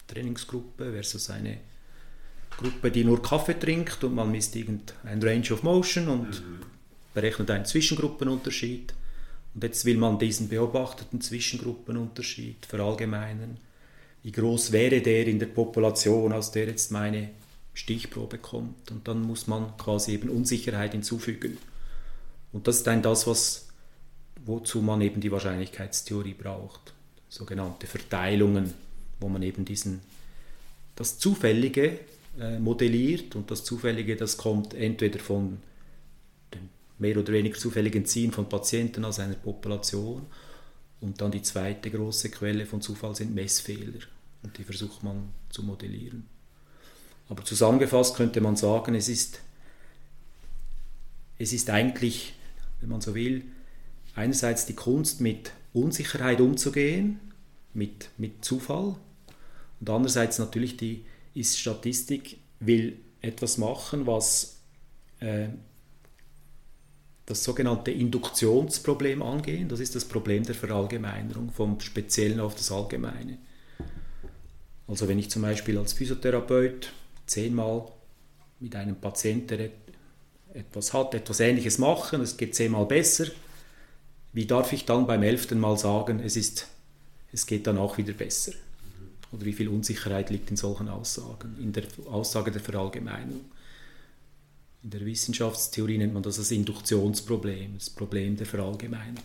Trainingsgruppe 0.07 0.93
versus 0.93 1.31
eine 1.31 1.59
Gruppe, 2.57 2.91
die 2.91 3.05
nur 3.05 3.23
Kaffee 3.23 3.59
trinkt 3.59 4.03
und 4.05 4.15
man 4.15 4.31
misst 4.31 4.55
irgendein 4.57 5.23
Range 5.23 5.53
of 5.53 5.63
Motion 5.63 6.09
und 6.09 6.29
mhm. 6.29 6.61
berechnet 7.13 7.51
einen 7.51 7.65
Zwischengruppenunterschied. 7.65 8.95
Und 9.55 9.63
jetzt 9.63 9.85
will 9.85 9.97
man 9.97 10.19
diesen 10.19 10.49
beobachteten 10.49 11.21
Zwischengruppenunterschied 11.21 12.67
verallgemeinern. 12.67 13.59
Wie 14.23 14.33
groß 14.33 14.73
wäre 14.73 15.01
der 15.01 15.27
in 15.27 15.39
der 15.39 15.47
Population, 15.47 16.33
aus 16.33 16.51
der 16.51 16.67
jetzt 16.67 16.91
meine 16.91 17.31
Stichprobe 17.75 18.39
kommt. 18.39 18.91
Und 18.91 19.07
dann 19.07 19.23
muss 19.23 19.47
man 19.47 19.77
quasi 19.77 20.13
eben 20.13 20.29
Unsicherheit 20.29 20.93
hinzufügen. 20.93 21.59
Und 22.53 22.67
das 22.69 22.79
ist 22.79 22.87
dann 22.87 23.03
das, 23.03 23.27
was, 23.27 23.69
wozu 24.45 24.81
man 24.81 25.01
eben 25.01 25.21
die 25.21 25.33
Wahrscheinlichkeitstheorie 25.33 26.35
braucht. 26.35 26.95
Sogenannte 27.29 27.89
Verteilungen, 27.89 28.73
wo 29.19 29.29
man 29.29 29.43
eben 29.43 29.65
diesen, 29.65 30.01
das 30.95 31.19
Zufällige 31.19 31.99
äh, 32.39 32.59
modelliert. 32.59 33.35
Und 33.37 33.51
das 33.51 33.65
Zufällige, 33.65 34.17
das 34.17 34.37
kommt 34.37 34.75
entweder 34.75 35.19
von 35.19 35.59
dem 36.53 36.69
mehr 36.99 37.17
oder 37.17 37.33
weniger 37.33 37.59
zufälligen 37.59 38.07
Ziehen 38.07 38.33
von 38.33 38.49
Patienten 38.49 39.05
aus 39.05 39.19
einer 39.19 39.35
Population. 39.35 40.27
Und 41.01 41.21
dann 41.21 41.31
die 41.31 41.43
zweite 41.43 41.91
große 41.91 42.31
Quelle 42.31 42.67
von 42.67 42.81
Zufall 42.81 43.15
sind 43.15 43.35
Messfehler. 43.35 44.01
Und 44.43 44.57
die 44.59 44.65
versucht 44.65 45.03
man 45.03 45.31
zu 45.51 45.63
modellieren. 45.63 46.27
Aber 47.29 47.45
zusammengefasst 47.45 48.17
könnte 48.17 48.41
man 48.41 48.57
sagen, 48.57 48.95
es 48.95 49.09
ist, 49.09 49.41
es 51.39 51.53
ist 51.53 51.71
eigentlich, 51.71 52.35
wenn 52.81 52.91
man 52.91 53.01
so 53.01 53.15
will, 53.15 53.45
einerseits 54.15 54.67
die 54.67 54.75
Kunst 54.75 55.21
mit 55.21 55.53
Unsicherheit 55.73 56.41
umzugehen, 56.41 57.21
mit, 57.73 58.11
mit 58.19 58.45
Zufall, 58.45 58.97
und 59.81 59.91
andererseits 59.91 60.39
natürlich 60.39 60.77
die 60.77 61.05
ist 61.35 61.59
Statistik, 61.59 62.39
will 62.61 62.99
etwas 63.21 63.59
machen, 63.59 64.07
was 64.07 64.61
äh, 65.21 65.49
das 67.27 67.43
sogenannte 67.43 67.91
Induktionsproblem 67.91 69.23
angehen. 69.23 69.69
Das 69.69 69.81
ist 69.81 69.95
das 69.95 70.05
Problem 70.05 70.45
der 70.45 70.55
Verallgemeinerung 70.55 71.51
vom 71.51 71.81
Speziellen 71.81 72.41
auf 72.41 72.55
das 72.55 72.71
Allgemeine. 72.71 73.39
Also 74.87 75.09
wenn 75.09 75.19
ich 75.19 75.31
zum 75.31 75.43
Beispiel 75.43 75.79
als 75.79 75.95
Physiotherapeut 75.95 76.93
zehnmal 77.27 77.89
mit 78.61 78.77
einem 78.77 78.97
Patienten, 78.97 79.71
etwas 80.53 80.93
hat, 80.93 81.15
etwas 81.15 81.41
Ähnliches 81.41 81.79
machen, 81.79 82.21
es 82.21 82.37
geht 82.37 82.55
zehnmal 82.55 82.87
besser, 82.87 83.27
wie 84.33 84.47
darf 84.47 84.73
ich 84.73 84.85
dann 84.85 85.07
beim 85.07 85.23
elften 85.23 85.59
Mal 85.59 85.79
sagen, 85.79 86.21
es, 86.21 86.37
ist, 86.37 86.69
es 87.33 87.47
geht 87.47 87.67
dann 87.67 87.79
auch 87.79 87.99
wieder 87.99 88.13
besser? 88.13 88.53
Oder 89.35 89.45
wie 89.45 89.53
viel 89.53 89.69
Unsicherheit 89.69 90.31
liegt 90.31 90.51
in 90.51 90.57
solchen 90.57 90.89
Aussagen, 90.89 91.57
in 91.61 91.73
der 91.73 91.85
Aussage 92.07 92.53
der 92.53 92.61
Verallgemeinung? 92.61 93.41
In 94.83 94.91
der 94.91 95.05
Wissenschaftstheorie 95.05 95.99
nennt 95.99 96.15
man 96.15 96.23
das 96.23 96.37
das 96.37 96.51
Induktionsproblem, 96.51 97.75
das 97.79 97.91
Problem 97.91 98.37
der 98.37 98.47
Verallgemeinung. 98.47 99.25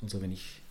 Also 0.00 0.22
wenn 0.22 0.32
ich 0.32 0.62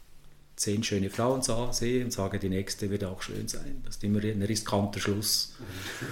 zehn 0.55 0.83
schöne 0.83 1.09
Frauen 1.09 1.41
sehe 1.73 2.03
und 2.03 2.11
sage, 2.11 2.39
die 2.39 2.49
nächste 2.49 2.89
wird 2.89 3.03
auch 3.03 3.21
schön 3.21 3.47
sein. 3.47 3.81
Das 3.83 3.95
ist 3.95 4.03
immer 4.03 4.23
ein 4.23 4.41
riskanter 4.41 4.99
Schluss. 4.99 5.53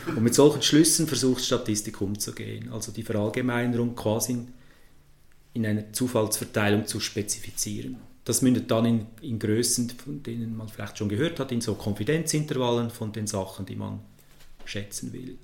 Und 0.07 0.23
mit 0.23 0.33
solchen 0.33 0.61
Schlüssen 0.61 1.07
versucht 1.07 1.43
Statistik 1.43 2.01
umzugehen. 2.01 2.71
Also 2.71 2.91
die 2.91 3.03
Verallgemeinerung 3.03 3.95
quasi 3.95 4.33
in, 4.33 4.47
in 5.53 5.65
einer 5.65 5.93
Zufallsverteilung 5.93 6.85
zu 6.85 6.99
spezifizieren. 6.99 7.97
Das 8.25 8.41
mündet 8.41 8.69
dann 8.69 8.85
in, 8.85 9.05
in 9.21 9.39
Größen, 9.39 9.89
von 9.89 10.21
denen 10.23 10.55
man 10.55 10.67
vielleicht 10.67 10.97
schon 10.97 11.09
gehört 11.09 11.39
hat, 11.39 11.51
in 11.51 11.61
so 11.61 11.75
Konfidenzintervallen 11.75 12.89
von 12.89 13.11
den 13.11 13.27
Sachen, 13.27 13.65
die 13.65 13.75
man 13.75 14.01
schätzen 14.65 15.13
will. 15.13 15.37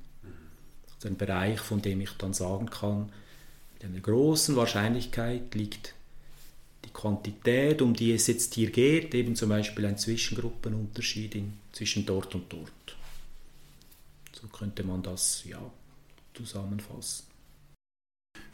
Also 0.96 1.08
ein 1.08 1.18
Bereich, 1.18 1.60
von 1.60 1.82
dem 1.82 2.02
ich 2.02 2.12
dann 2.18 2.34
sagen 2.34 2.70
kann, 2.70 3.12
mit 3.74 3.84
einer 3.84 4.00
großen 4.00 4.56
Wahrscheinlichkeit 4.56 5.54
liegt 5.56 5.96
die 6.86 6.90
Quantität, 6.92 7.82
um 7.82 7.94
die 7.94 8.14
es 8.14 8.28
jetzt 8.28 8.54
hier 8.54 8.72
geht, 8.72 9.14
eben 9.16 9.36
zum 9.36 9.50
Beispiel 9.50 9.86
ein 9.86 9.98
Zwischengruppenunterschied 9.98 11.36
in, 11.36 11.54
zwischen 11.72 12.06
dort 12.06 12.36
und 12.36 12.52
dort. 12.52 12.96
So 14.34 14.48
könnte 14.48 14.84
man 14.84 15.02
das 15.02 15.44
ja 15.46 15.60
zusammenfassen. 16.34 17.26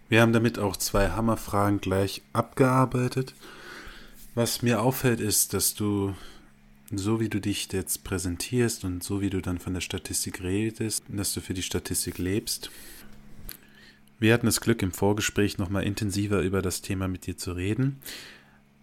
Wir 0.07 0.21
haben 0.21 0.33
damit 0.33 0.59
auch 0.59 0.75
zwei 0.75 1.09
Hammerfragen 1.09 1.79
gleich 1.79 2.21
abgearbeitet. 2.33 3.33
Was 4.33 4.61
mir 4.61 4.81
auffällt, 4.81 5.19
ist, 5.19 5.53
dass 5.53 5.73
du, 5.73 6.15
so 6.89 7.19
wie 7.19 7.27
du 7.27 7.41
dich 7.41 7.67
jetzt 7.73 8.05
präsentierst 8.05 8.85
und 8.85 9.03
so 9.03 9.19
wie 9.19 9.29
du 9.29 9.41
dann 9.41 9.59
von 9.59 9.73
der 9.73 9.81
Statistik 9.81 10.41
redest, 10.41 11.03
dass 11.09 11.33
du 11.33 11.41
für 11.41 11.53
die 11.53 11.63
Statistik 11.63 12.17
lebst. 12.17 12.71
Wir 14.19 14.33
hatten 14.33 14.45
das 14.45 14.61
Glück, 14.61 14.81
im 14.83 14.93
Vorgespräch 14.93 15.57
nochmal 15.57 15.83
intensiver 15.83 16.41
über 16.41 16.61
das 16.61 16.81
Thema 16.81 17.09
mit 17.09 17.27
dir 17.27 17.35
zu 17.35 17.51
reden. 17.51 18.01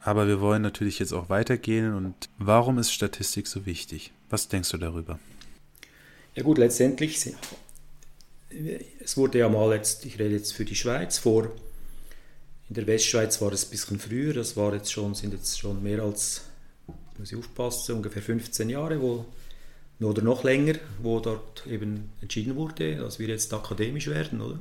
Aber 0.00 0.26
wir 0.26 0.40
wollen 0.40 0.62
natürlich 0.62 0.98
jetzt 0.98 1.12
auch 1.12 1.30
weitergehen. 1.30 1.94
Und 1.94 2.28
warum 2.36 2.78
ist 2.78 2.92
Statistik 2.92 3.46
so 3.46 3.64
wichtig? 3.64 4.12
Was 4.28 4.48
denkst 4.48 4.70
du 4.70 4.76
darüber? 4.76 5.18
Ja 6.34 6.42
gut, 6.42 6.58
letztendlich, 6.58 7.32
es 9.00 9.16
wurde 9.16 9.38
ja 9.38 9.48
mal 9.48 9.74
jetzt, 9.74 10.04
ich 10.04 10.18
rede 10.18 10.34
jetzt 10.34 10.52
für 10.52 10.66
die 10.66 10.76
Schweiz, 10.76 11.18
vor, 11.18 11.50
in 12.68 12.74
der 12.74 12.86
Westschweiz 12.86 13.40
war 13.40 13.52
es 13.52 13.66
ein 13.66 13.70
bisschen 13.70 13.98
früher, 13.98 14.34
das 14.34 14.56
war 14.56 14.74
jetzt 14.74 14.92
schon, 14.92 15.14
sind 15.14 15.32
jetzt 15.32 15.58
schon 15.58 15.82
mehr 15.82 16.02
als, 16.02 16.42
muss 17.18 17.32
ich 17.32 17.38
aufpassen, 17.38 17.96
ungefähr 17.96 18.22
15 18.22 18.68
Jahre, 18.68 19.00
wo, 19.00 19.24
oder 20.00 20.22
noch 20.22 20.44
länger, 20.44 20.74
wo 21.02 21.18
dort 21.18 21.66
eben 21.66 22.10
entschieden 22.20 22.56
wurde, 22.56 22.96
dass 22.96 23.18
wir 23.18 23.28
jetzt 23.28 23.52
akademisch 23.54 24.08
werden, 24.08 24.40
oder? 24.40 24.58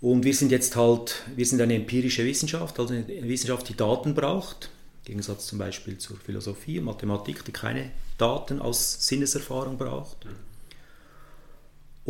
Und 0.00 0.24
wir 0.24 0.34
sind 0.34 0.50
jetzt 0.50 0.76
halt, 0.76 1.22
wir 1.36 1.44
sind 1.44 1.60
eine 1.60 1.74
empirische 1.74 2.24
Wissenschaft, 2.24 2.80
also 2.80 2.94
eine 2.94 3.06
Wissenschaft, 3.06 3.68
die 3.68 3.76
Daten 3.76 4.14
braucht, 4.14 4.70
im 5.00 5.04
Gegensatz 5.04 5.46
zum 5.46 5.58
Beispiel 5.58 5.98
zur 5.98 6.16
Philosophie, 6.16 6.80
Mathematik, 6.80 7.44
die 7.44 7.52
keine 7.52 7.90
Daten 8.16 8.60
aus 8.60 9.06
Sinneserfahrung 9.06 9.76
braucht. 9.76 10.26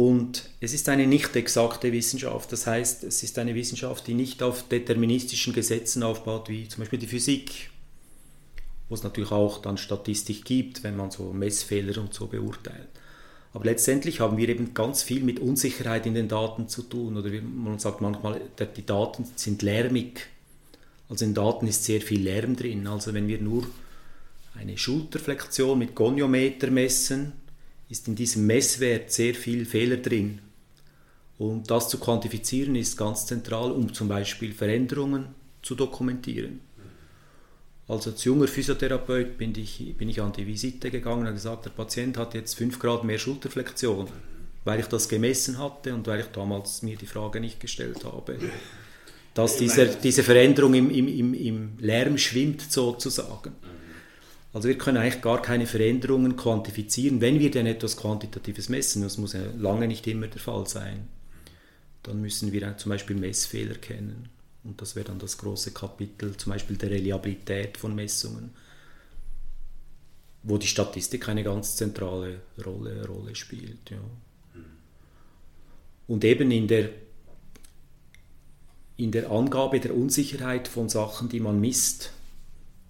Und 0.00 0.49
es 0.61 0.73
ist 0.73 0.88
eine 0.88 1.07
nicht 1.07 1.37
exakte 1.37 1.92
Wissenschaft, 1.92 2.50
das 2.52 2.66
heißt, 2.66 3.04
es 3.04 3.23
ist 3.23 3.38
eine 3.38 3.54
Wissenschaft, 3.54 4.07
die 4.07 4.14
nicht 4.14 4.42
auf 4.42 4.66
deterministischen 4.66 5.52
Gesetzen 5.52 6.02
aufbaut, 6.02 6.49
wie 6.49 6.66
zum 6.69 6.80
Beispiel 6.80 6.99
die 6.99 7.07
Physik, 7.07 7.69
wo 8.88 8.95
es 8.95 9.02
natürlich 9.02 9.30
auch 9.30 9.61
dann 9.61 9.76
Statistik 9.76 10.47
gibt, 10.47 10.85
wenn 10.85 10.97
man 10.97 11.11
so 11.11 11.35
Messfehler 11.35 12.00
und 12.00 12.14
so 12.14 12.28
beurteilt. 12.28 12.88
Aber 13.52 13.66
letztendlich 13.66 14.21
haben 14.21 14.38
wir 14.38 14.49
eben 14.49 14.73
ganz 14.73 15.02
viel 15.02 15.23
mit 15.23 15.38
Unsicherheit 15.38 16.07
in 16.07 16.14
den 16.14 16.28
Daten 16.28 16.66
zu 16.66 16.80
tun. 16.80 17.19
Oder 17.19 17.30
man 17.42 17.78
sagt 17.78 18.00
manchmal, 18.00 18.40
die 18.75 18.87
Daten 18.87 19.26
sind 19.37 19.61
lärmig. 19.61 20.28
Also 21.11 21.26
in 21.26 21.35
Daten 21.35 21.66
ist 21.66 21.85
sehr 21.85 22.00
viel 22.00 22.23
Lärm 22.23 22.57
drin. 22.57 22.87
Also 22.87 23.12
wenn 23.12 23.28
wir 23.28 23.38
nur 23.38 23.66
eine 24.59 24.78
Schulterflexion 24.78 25.78
mit 25.78 25.95
Goniometer 25.95 26.71
messen, 26.71 27.35
ist 27.90 28.09
in 28.09 28.14
diesem 28.14 28.47
Messwert 28.47 29.11
sehr 29.11 29.35
viel 29.35 29.66
Fehler 29.66 29.97
drin. 29.97 30.38
Und 31.38 31.70
das 31.70 31.88
zu 31.88 31.99
quantifizieren 31.99 32.76
ist 32.76 32.97
ganz 32.97 33.26
zentral, 33.26 33.73
um 33.73 33.92
zum 33.92 34.09
Beispiel 34.09 34.52
Veränderungen 34.52 35.26
zu 35.62 35.75
dokumentieren. 35.75 36.61
Also 37.88 38.11
als 38.11 38.23
junger 38.23 38.47
Physiotherapeut 38.47 39.37
bin 39.37 39.52
ich, 39.56 39.94
bin 39.99 40.09
ich 40.09 40.23
an 40.23 40.32
die 40.32 40.47
Visite 40.47 40.90
gegangen 40.90 41.26
und 41.26 41.32
gesagt, 41.35 41.64
der 41.64 41.70
Patient 41.70 42.16
hat 42.18 42.35
jetzt 42.35 42.54
5 42.54 42.78
Grad 42.78 43.02
mehr 43.02 43.18
Schulterflexion, 43.18 44.06
weil 44.64 44.78
ich 44.78 44.87
das 44.87 45.09
gemessen 45.09 45.59
hatte 45.59 45.92
und 45.92 46.06
weil 46.06 46.20
ich 46.20 46.26
damals 46.26 46.82
mir 46.82 46.97
die 46.97 47.06
Frage 47.06 47.40
nicht 47.40 47.59
gestellt 47.59 48.04
habe. 48.04 48.38
Dass 49.35 49.56
diese, 49.56 49.87
diese 49.87 50.23
Veränderung 50.23 50.75
im, 50.75 50.90
im, 50.90 51.09
im, 51.09 51.35
im 51.35 51.73
Lärm 51.78 52.16
schwimmt 52.16 52.62
sozusagen. 52.70 53.52
Also 54.52 54.69
wir 54.69 54.78
können 54.78 54.97
eigentlich 54.97 55.23
gar 55.23 55.40
keine 55.40 55.66
Veränderungen 55.66 56.37
quantifizieren, 56.37 57.21
wenn 57.21 57.38
wir 57.38 57.50
denn 57.50 57.66
etwas 57.66 57.97
Quantitatives 57.97 58.69
messen. 58.69 59.02
Das 59.02 59.16
muss 59.16 59.33
ja 59.33 59.42
lange 59.57 59.87
nicht 59.87 60.07
immer 60.07 60.26
der 60.26 60.40
Fall 60.40 60.66
sein. 60.66 61.09
Dann 62.02 62.21
müssen 62.21 62.50
wir 62.52 62.76
zum 62.76 62.90
Beispiel 62.90 63.16
Messfehler 63.16 63.76
kennen. 63.76 64.28
Und 64.64 64.80
das 64.80 64.97
wäre 64.97 65.07
dann 65.07 65.19
das 65.19 65.38
große 65.38 65.73
Kapitel, 65.73 66.37
zum 66.37 66.52
Beispiel 66.52 66.76
der 66.76 66.90
Reliabilität 66.90 67.76
von 67.76 67.95
Messungen, 67.95 68.50
wo 70.42 70.59
die 70.59 70.66
Statistik 70.66 71.28
eine 71.28 71.45
ganz 71.45 71.76
zentrale 71.76 72.40
Rolle, 72.64 73.07
Rolle 73.07 73.35
spielt. 73.35 73.90
Ja. 73.90 74.00
Und 76.09 76.25
eben 76.25 76.50
in 76.50 76.66
der, 76.66 76.90
in 78.97 79.12
der 79.12 79.30
Angabe 79.30 79.78
der 79.78 79.95
Unsicherheit 79.95 80.66
von 80.66 80.88
Sachen, 80.88 81.28
die 81.28 81.40
man 81.40 81.61
misst, 81.61 82.12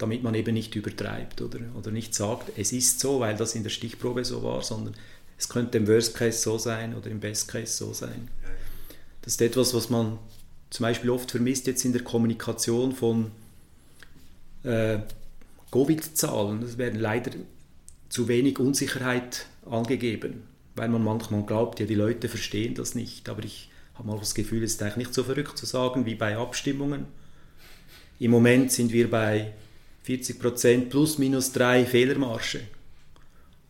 damit 0.01 0.23
man 0.23 0.35
eben 0.35 0.55
nicht 0.55 0.75
übertreibt 0.75 1.43
oder, 1.43 1.59
oder 1.77 1.91
nicht 1.91 2.15
sagt, 2.15 2.53
es 2.57 2.73
ist 2.73 3.01
so, 3.01 3.21
weil 3.21 3.37
das 3.37 3.55
in 3.55 3.63
der 3.63 3.71
Stichprobe 3.71 4.25
so 4.25 4.43
war, 4.43 4.63
sondern 4.63 4.95
es 5.37 5.49
könnte 5.49 5.79
im 5.79 5.87
Worst 5.87 6.15
Case 6.17 6.39
so 6.39 6.59
sein 6.59 6.95
oder 6.95 7.11
im 7.11 7.21
Best 7.21 7.49
Case 7.49 7.73
so 7.73 7.93
sein. 7.93 8.29
Das 9.23 9.35
ist 9.35 9.43
etwas, 9.43 9.75
was 9.75 9.91
man 9.91 10.19
zum 10.71 10.85
Beispiel 10.85 11.11
oft 11.11 11.31
vermisst 11.31 11.67
jetzt 11.67 11.85
in 11.85 11.93
der 11.93 12.03
Kommunikation 12.03 12.93
von 12.93 13.31
äh, 14.63 15.01
Covid-Zahlen. 15.71 16.63
Es 16.63 16.79
werden 16.79 16.99
leider 16.99 17.33
zu 18.09 18.29
wenig 18.29 18.59
Unsicherheit 18.59 19.47
angegeben, 19.69 20.45
weil 20.77 20.89
man 20.89 21.05
manchmal 21.05 21.43
glaubt, 21.45 21.81
ja, 21.81 21.87
die 21.87 21.95
Leute 21.95 22.29
verstehen 22.29 22.75
das 22.75 22.95
nicht. 22.95 23.29
Aber 23.29 23.45
ich 23.45 23.71
habe 23.95 24.09
mal 24.09 24.19
das 24.19 24.35
Gefühl, 24.35 24.63
es 24.63 24.73
ist 24.73 24.83
eigentlich 24.83 24.97
nicht 24.97 25.15
so 25.15 25.25
verrückt 25.25 25.59
zu 25.59 25.67
sagen 25.67 26.07
wie 26.07 26.15
bei 26.15 26.37
Abstimmungen. 26.37 27.07
Im 28.19 28.31
Moment 28.31 28.73
sind 28.73 28.93
wir 28.93 29.11
bei 29.11 29.53
40% 30.07 30.89
plus 30.89 31.19
minus 31.19 31.53
drei 31.53 31.85
Fehlermarsche. 31.85 32.61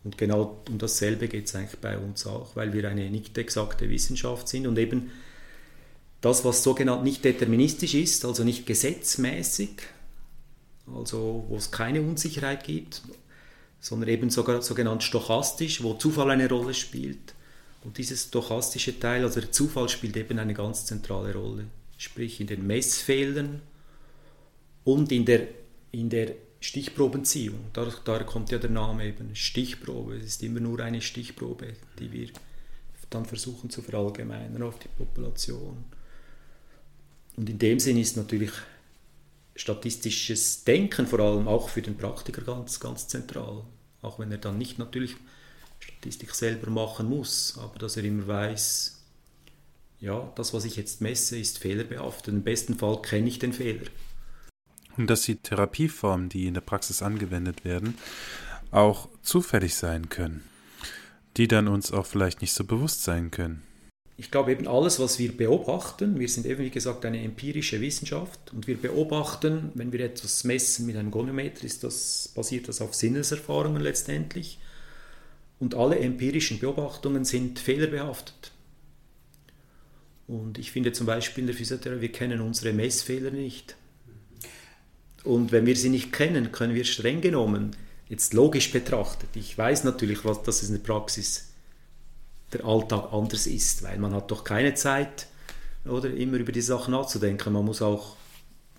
Und 0.02 0.16
genau 0.16 0.62
um 0.68 0.78
dasselbe 0.78 1.28
geht 1.28 1.46
es 1.46 1.54
eigentlich 1.54 1.80
bei 1.80 1.98
uns 1.98 2.26
auch, 2.26 2.56
weil 2.56 2.72
wir 2.72 2.88
eine 2.88 3.10
nicht 3.10 3.36
exakte 3.36 3.90
Wissenschaft 3.90 4.48
sind 4.48 4.66
und 4.66 4.78
eben 4.78 5.10
das, 6.20 6.44
was 6.44 6.62
sogenannt 6.62 7.04
nicht 7.04 7.24
deterministisch 7.24 7.94
ist, 7.94 8.24
also 8.24 8.44
nicht 8.44 8.66
gesetzmäßig, 8.66 9.70
also 10.94 11.44
wo 11.48 11.56
es 11.56 11.70
keine 11.70 12.02
Unsicherheit 12.02 12.64
gibt, 12.64 13.02
sondern 13.80 14.08
eben 14.10 14.30
sogar 14.30 14.60
sogenannt 14.62 15.02
stochastisch, 15.02 15.82
wo 15.82 15.94
Zufall 15.94 16.30
eine 16.30 16.48
Rolle 16.48 16.74
spielt. 16.74 17.34
Und 17.82 17.96
dieses 17.96 18.24
stochastische 18.24 18.98
Teil, 19.00 19.24
also 19.24 19.40
der 19.40 19.52
Zufall 19.52 19.88
spielt 19.88 20.16
eben 20.16 20.38
eine 20.38 20.52
ganz 20.52 20.84
zentrale 20.84 21.34
Rolle, 21.34 21.64
sprich 21.96 22.40
in 22.40 22.46
den 22.46 22.66
Messfehlern 22.66 23.62
und 24.84 25.12
in 25.12 25.24
der 25.24 25.48
in 25.92 26.10
der 26.10 26.34
Stichprobenziehung. 26.60 27.66
Daher, 27.72 27.94
daher 28.04 28.24
kommt 28.24 28.50
ja 28.50 28.58
der 28.58 28.70
Name 28.70 29.06
eben 29.06 29.34
Stichprobe. 29.34 30.16
Es 30.16 30.26
ist 30.26 30.42
immer 30.42 30.60
nur 30.60 30.80
eine 30.80 31.00
Stichprobe, 31.00 31.74
die 31.98 32.12
wir 32.12 32.28
dann 33.08 33.24
versuchen 33.24 33.70
zu 33.70 33.82
verallgemeinern 33.82 34.62
auf 34.62 34.78
die 34.78 34.88
Population. 34.88 35.84
Und 37.36 37.48
in 37.48 37.58
dem 37.58 37.80
Sinn 37.80 37.98
ist 37.98 38.16
natürlich 38.16 38.52
statistisches 39.56 40.64
Denken 40.64 41.06
vor 41.06 41.20
allem 41.20 41.48
auch 41.48 41.68
für 41.68 41.82
den 41.82 41.96
Praktiker 41.96 42.42
ganz, 42.42 42.78
ganz 42.78 43.08
zentral. 43.08 43.64
Auch 44.02 44.18
wenn 44.18 44.30
er 44.30 44.38
dann 44.38 44.58
nicht 44.58 44.78
natürlich 44.78 45.16
Statistik 45.80 46.34
selber 46.34 46.70
machen 46.70 47.08
muss, 47.08 47.58
aber 47.58 47.78
dass 47.78 47.96
er 47.96 48.04
immer 48.04 48.26
weiß, 48.26 49.00
ja, 50.00 50.32
das, 50.36 50.54
was 50.54 50.64
ich 50.64 50.76
jetzt 50.76 51.00
messe, 51.00 51.38
ist 51.38 51.58
fehlerbehaftet. 51.58 52.32
Im 52.32 52.42
besten 52.42 52.78
Fall 52.78 53.02
kenne 53.02 53.28
ich 53.28 53.38
den 53.38 53.52
Fehler. 53.52 53.86
Und 54.96 55.08
dass 55.08 55.22
die 55.22 55.36
Therapieformen, 55.36 56.28
die 56.28 56.46
in 56.46 56.54
der 56.54 56.60
Praxis 56.60 57.02
angewendet 57.02 57.64
werden, 57.64 57.96
auch 58.70 59.08
zufällig 59.22 59.74
sein 59.74 60.08
können, 60.08 60.42
die 61.36 61.48
dann 61.48 61.68
uns 61.68 61.92
auch 61.92 62.06
vielleicht 62.06 62.40
nicht 62.40 62.52
so 62.52 62.64
bewusst 62.64 63.02
sein 63.02 63.30
können. 63.30 63.62
Ich 64.16 64.30
glaube 64.30 64.52
eben 64.52 64.68
alles, 64.68 65.00
was 65.00 65.18
wir 65.18 65.34
beobachten, 65.34 66.20
wir 66.20 66.28
sind 66.28 66.44
eben 66.44 66.62
wie 66.62 66.70
gesagt 66.70 67.06
eine 67.06 67.22
empirische 67.22 67.80
Wissenschaft 67.80 68.52
und 68.52 68.66
wir 68.66 68.76
beobachten, 68.76 69.70
wenn 69.74 69.92
wir 69.92 70.00
etwas 70.00 70.44
messen 70.44 70.84
mit 70.84 70.96
einem 70.96 71.10
Goniometer, 71.10 71.64
ist 71.64 71.84
das, 71.84 72.30
basiert 72.34 72.68
das 72.68 72.82
auf 72.82 72.94
Sinneserfahrungen 72.94 73.80
letztendlich 73.80 74.58
und 75.58 75.74
alle 75.74 75.98
empirischen 75.98 76.58
Beobachtungen 76.58 77.24
sind 77.24 77.58
fehlerbehaftet. 77.58 78.52
Und 80.26 80.58
ich 80.58 80.70
finde 80.70 80.92
zum 80.92 81.06
Beispiel 81.06 81.42
in 81.42 81.46
der 81.46 81.56
Physiotherapie, 81.56 82.02
wir 82.02 82.12
kennen 82.12 82.40
unsere 82.40 82.72
Messfehler 82.72 83.30
nicht. 83.30 83.76
Und 85.24 85.52
wenn 85.52 85.66
wir 85.66 85.76
sie 85.76 85.90
nicht 85.90 86.12
kennen, 86.12 86.52
können 86.52 86.74
wir 86.74 86.84
streng 86.84 87.20
genommen, 87.20 87.76
jetzt 88.08 88.34
logisch 88.34 88.72
betrachtet, 88.72 89.28
ich 89.34 89.56
weiß 89.56 89.84
natürlich, 89.84 90.24
was 90.24 90.42
das 90.42 90.62
in 90.62 90.74
der 90.74 90.80
Praxis 90.80 91.52
der 92.52 92.64
Alltag 92.64 93.12
anders 93.12 93.46
ist, 93.46 93.82
weil 93.82 93.98
man 93.98 94.14
hat 94.14 94.30
doch 94.30 94.44
keine 94.44 94.74
Zeit, 94.74 95.28
oder 95.84 96.12
immer 96.12 96.36
über 96.38 96.52
die 96.52 96.60
Sachen 96.60 96.92
nachzudenken. 96.92 97.52
Man 97.52 97.64
muss 97.64 97.82
auch 97.82 98.16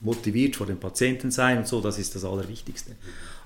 motiviert 0.01 0.55
vor 0.55 0.67
den 0.67 0.79
Patienten 0.79 1.31
sein 1.31 1.59
und 1.59 1.67
so, 1.67 1.81
das 1.81 1.99
ist 1.99 2.15
das 2.15 2.23
Allerwichtigste. 2.23 2.95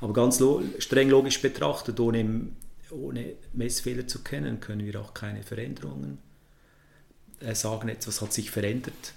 Aber 0.01 0.13
ganz 0.13 0.39
lo 0.39 0.61
streng 0.79 1.09
logisch 1.09 1.41
betrachtet, 1.41 1.99
ohne, 1.99 2.47
ohne 2.91 3.33
Messfehler 3.53 4.07
zu 4.07 4.23
kennen, 4.23 4.59
können 4.59 4.85
wir 4.85 4.99
auch 4.99 5.13
keine 5.13 5.43
Veränderungen 5.43 6.17
äh, 7.39 7.55
sagen, 7.55 7.89
etwas 7.89 8.21
hat 8.21 8.33
sich 8.33 8.51
verändert 8.51 9.13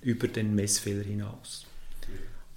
über 0.00 0.28
den 0.28 0.54
Messfehler 0.54 1.02
hinaus. 1.02 1.66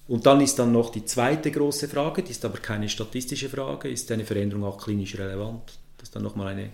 Und 0.07 0.25
dann 0.25 0.39
ist 0.41 0.57
dann 0.57 0.71
noch 0.71 0.89
die 0.89 1.03
zweite 1.03 1.51
große 1.51 1.87
Frage, 1.87 2.23
die 2.23 2.31
ist 2.31 2.45
aber 2.45 2.59
keine 2.59 2.87
statistische 2.87 3.49
Frage, 3.49 3.89
ist 3.89 4.11
eine 4.11 4.25
Veränderung 4.25 4.63
auch 4.63 4.81
klinisch 4.81 5.17
relevant? 5.17 5.79
Das 5.97 6.09
ist 6.09 6.15
dann 6.15 6.23
nochmal 6.23 6.47
eine, 6.47 6.69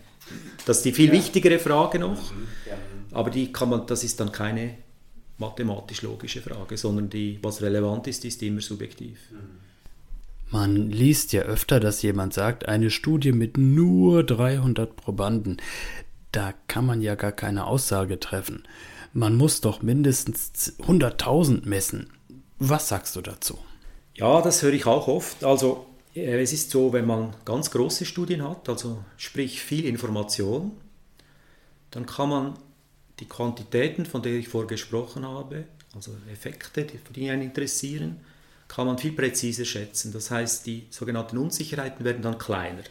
das 0.66 0.78
ist 0.78 0.86
die 0.86 0.92
viel 0.92 1.08
ja. 1.08 1.14
wichtigere 1.14 1.58
Frage 1.58 1.98
noch, 1.98 2.32
mhm. 2.32 2.48
ja. 2.68 2.78
aber 3.12 3.32
die 3.32 3.52
kann 3.52 3.70
man, 3.70 3.88
das 3.88 4.04
ist 4.04 4.20
dann 4.20 4.32
keine 4.32 4.76
mathematisch-logische 5.40 6.42
Frage, 6.42 6.78
sondern 6.78 7.10
die, 7.10 7.40
was 7.42 7.62
relevant 7.62 8.08
ist, 8.08 8.24
ist 8.26 8.44
immer 8.44 8.62
subjektiv. 8.62 9.18
Mhm. 9.32 9.64
Man 10.52 10.92
liest 10.92 11.34
ja 11.34 11.42
öfter, 11.42 11.80
dass 11.80 12.04
jemand 12.04 12.36
sagt, 12.36 12.68
eine 12.68 12.92
Studie 12.92 13.32
mit 13.32 13.58
nur 13.58 14.24
300 14.24 14.96
Probanden, 14.96 15.58
da 16.32 16.54
kann 16.68 16.86
man 16.86 17.02
ja 17.02 17.16
gar 17.16 17.32
keine 17.32 17.66
Aussage 17.66 18.20
treffen. 18.20 18.64
Man 19.14 19.36
muss 19.36 19.62
doch 19.62 19.82
mindestens 19.82 20.76
100.000 20.80 21.68
messen. 21.68 22.12
Was 22.66 22.88
sagst 22.88 23.18
du 23.18 23.22
dazu? 23.22 23.60
Ja, 24.16 24.42
das 24.42 24.62
höre 24.62 24.72
ich 24.72 24.86
auch 24.86 25.10
oft. 25.10 25.44
Also 25.44 25.86
äh, 26.16 26.42
es 26.42 26.54
ist 26.54 26.72
so, 26.72 26.94
wenn 26.94 27.06
man 27.06 27.36
ganz 27.44 27.70
große 27.70 28.06
Studien 28.06 28.42
hat, 28.42 28.70
also 28.70 29.04
sprich 29.18 29.62
viel 29.62 29.84
Information, 29.86 30.72
dann 31.92 32.06
kann 32.06 32.30
man 32.30 32.54
die 33.20 33.28
Quantitäten, 33.28 34.06
von 34.06 34.22
denen 34.22 34.40
ich 34.40 34.48
vorher 34.48 34.70
gesprochen 34.70 35.28
habe, 35.28 35.66
also 35.94 36.16
Effekte, 36.32 36.88
die 37.14 37.30
einen 37.30 37.42
interessieren, 37.42 38.22
kann 38.70 38.88
man 38.88 38.98
viel 38.98 39.12
präziser 39.12 39.66
schätzen. 39.66 40.14
Das 40.14 40.32
heißt, 40.32 40.66
die 40.66 40.88
sogenannten 40.90 41.38
Unsicherheiten 41.38 42.06
werden 42.06 42.22
dann 42.22 42.38
kleiner. 42.38 42.84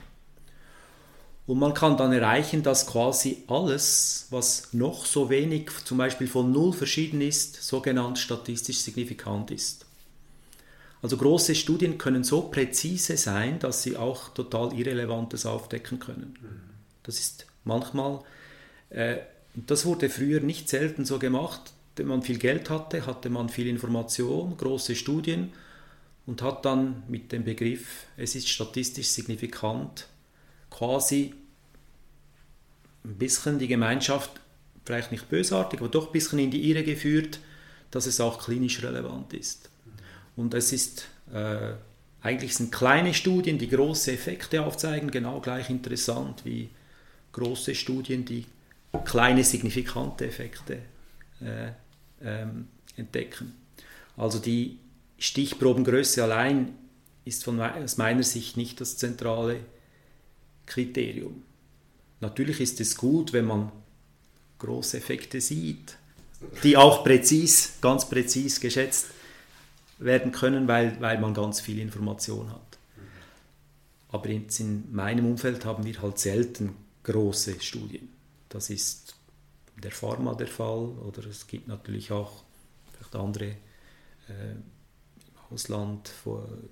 Und 1.47 1.59
man 1.59 1.75
kann 1.75 1.97
dann 1.97 2.13
erreichen, 2.13 2.63
dass 2.63 2.87
quasi 2.87 3.45
alles, 3.49 4.29
was 4.31 4.73
noch 4.73 5.07
so 5.07 5.29
wenig, 5.29 5.71
zum 5.85 5.99
Beispiel 5.99 6.29
von 6.29 6.53
null 6.53 6.73
verschieden 6.73 7.21
ist, 7.21 7.63
sogenannt 7.63 8.19
statistisch 8.19 8.79
signifikant 8.79 9.51
ist. 9.51 9.85
Also 11.03 11.17
große 11.17 11.57
Studien 11.57 11.99
können 11.99 12.23
so 12.23 12.43
präzise 12.43 13.17
sein, 13.17 13.59
dass 13.59 13.83
sie 13.83 13.97
auch 13.97 14.29
total 14.29 14.73
Irrelevantes 14.73 15.45
aufdecken 15.47 15.99
können. 15.99 16.37
Das 17.03 17.19
ist 17.19 17.47
manchmal, 17.65 18.21
äh, 18.91 19.17
das 19.55 19.85
wurde 19.85 20.09
früher 20.09 20.41
nicht 20.41 20.69
selten 20.69 21.05
so 21.05 21.19
gemacht, 21.19 21.73
wenn 21.97 22.07
man 22.07 22.23
viel 22.23 22.39
Geld 22.39 22.71
hatte, 22.71 23.05
hatte 23.05 23.31
man 23.31 23.49
viel 23.49 23.67
Information, 23.67 24.57
große 24.57 24.95
Studien 24.95 25.53
und 26.25 26.41
hat 26.41 26.65
dann 26.65 27.03
mit 27.09 27.33
dem 27.33 27.45
Begriff, 27.45 28.07
es 28.17 28.37
ist 28.37 28.49
statistisch 28.49 29.09
signifikant, 29.09 30.07
quasi 30.83 31.33
ein 33.05 33.15
bisschen 33.15 33.61
die 33.61 33.69
Gemeinschaft, 33.69 34.41
vielleicht 34.85 35.13
nicht 35.13 35.29
bösartig, 35.29 35.79
aber 35.79 35.89
doch 35.89 36.07
ein 36.07 36.13
bisschen 36.13 36.41
in 36.41 36.51
die 36.51 36.69
Irre 36.69 36.83
geführt, 36.83 37.39
dass 37.93 38.07
es 38.07 38.21
auch 38.21 38.45
klinisch 38.45 38.83
relevant 38.83 39.33
ist. 39.33 39.71
Und 40.35 40.55
es 40.55 40.73
ist 40.73 41.07
äh, 41.33 41.75
eigentlich 42.21 42.57
sind 42.57 42.73
kleine 42.73 43.15
Studien, 43.15 43.59
die 43.59 43.69
große 43.69 44.11
Effekte 44.11 44.65
aufzeigen, 44.65 45.13
genau 45.13 45.41
gleich 45.41 45.71
interessant 45.71 46.45
wie 46.45 46.71
große 47.31 47.77
Studien, 47.77 48.25
die 48.25 48.47
kleine 49.05 49.45
signifikante 49.45 50.27
Effekte 50.27 50.79
äh, 51.41 51.71
ähm, 52.25 52.69
entdecken. 52.97 53.55
Also 54.17 54.41
die 54.41 54.79
Stichprobengröße 55.19 56.25
allein 56.25 56.75
ist 57.25 57.45
von, 57.45 57.61
aus 57.61 57.99
meiner 57.99 58.25
Sicht 58.25 58.57
nicht 58.57 58.81
das 58.81 58.97
zentrale 58.97 59.61
Kriterium. 60.67 61.43
Natürlich 62.21 62.61
ist 62.61 62.81
es 62.81 62.97
gut, 62.97 63.33
wenn 63.33 63.47
man 63.47 63.73
große 64.59 64.97
Effekte 64.97 65.41
sieht, 65.41 65.97
die 66.63 66.77
auch 66.77 67.05
präzis, 67.05 67.75
ganz 67.81 68.09
präzis 68.09 68.61
geschätzt 68.61 69.07
werden 69.99 70.33
können, 70.33 70.69
weil, 70.69 71.01
weil 71.01 71.21
man 71.21 71.35
ganz 71.35 71.61
viel 71.61 71.79
Information 71.79 72.51
hat. 72.51 72.79
Aber 74.09 74.29
in 74.29 74.85
meinem 74.93 75.27
Umfeld 75.27 75.65
haben 75.65 75.85
wir 75.85 76.01
halt 76.03 76.19
selten 76.19 76.77
große 77.03 77.61
Studien. 77.61 78.09
Das 78.49 78.71
ist 78.71 79.17
der 79.83 79.91
Pharma 79.91 80.35
der 80.35 80.47
Fall 80.47 80.89
oder 80.89 81.27
es 81.27 81.47
gibt 81.47 81.67
natürlich 81.67 82.13
auch 82.13 82.45
vielleicht 82.93 83.17
andere 83.17 83.47
äh, 84.29 84.53
im 84.53 85.51
Ausland 85.51 86.13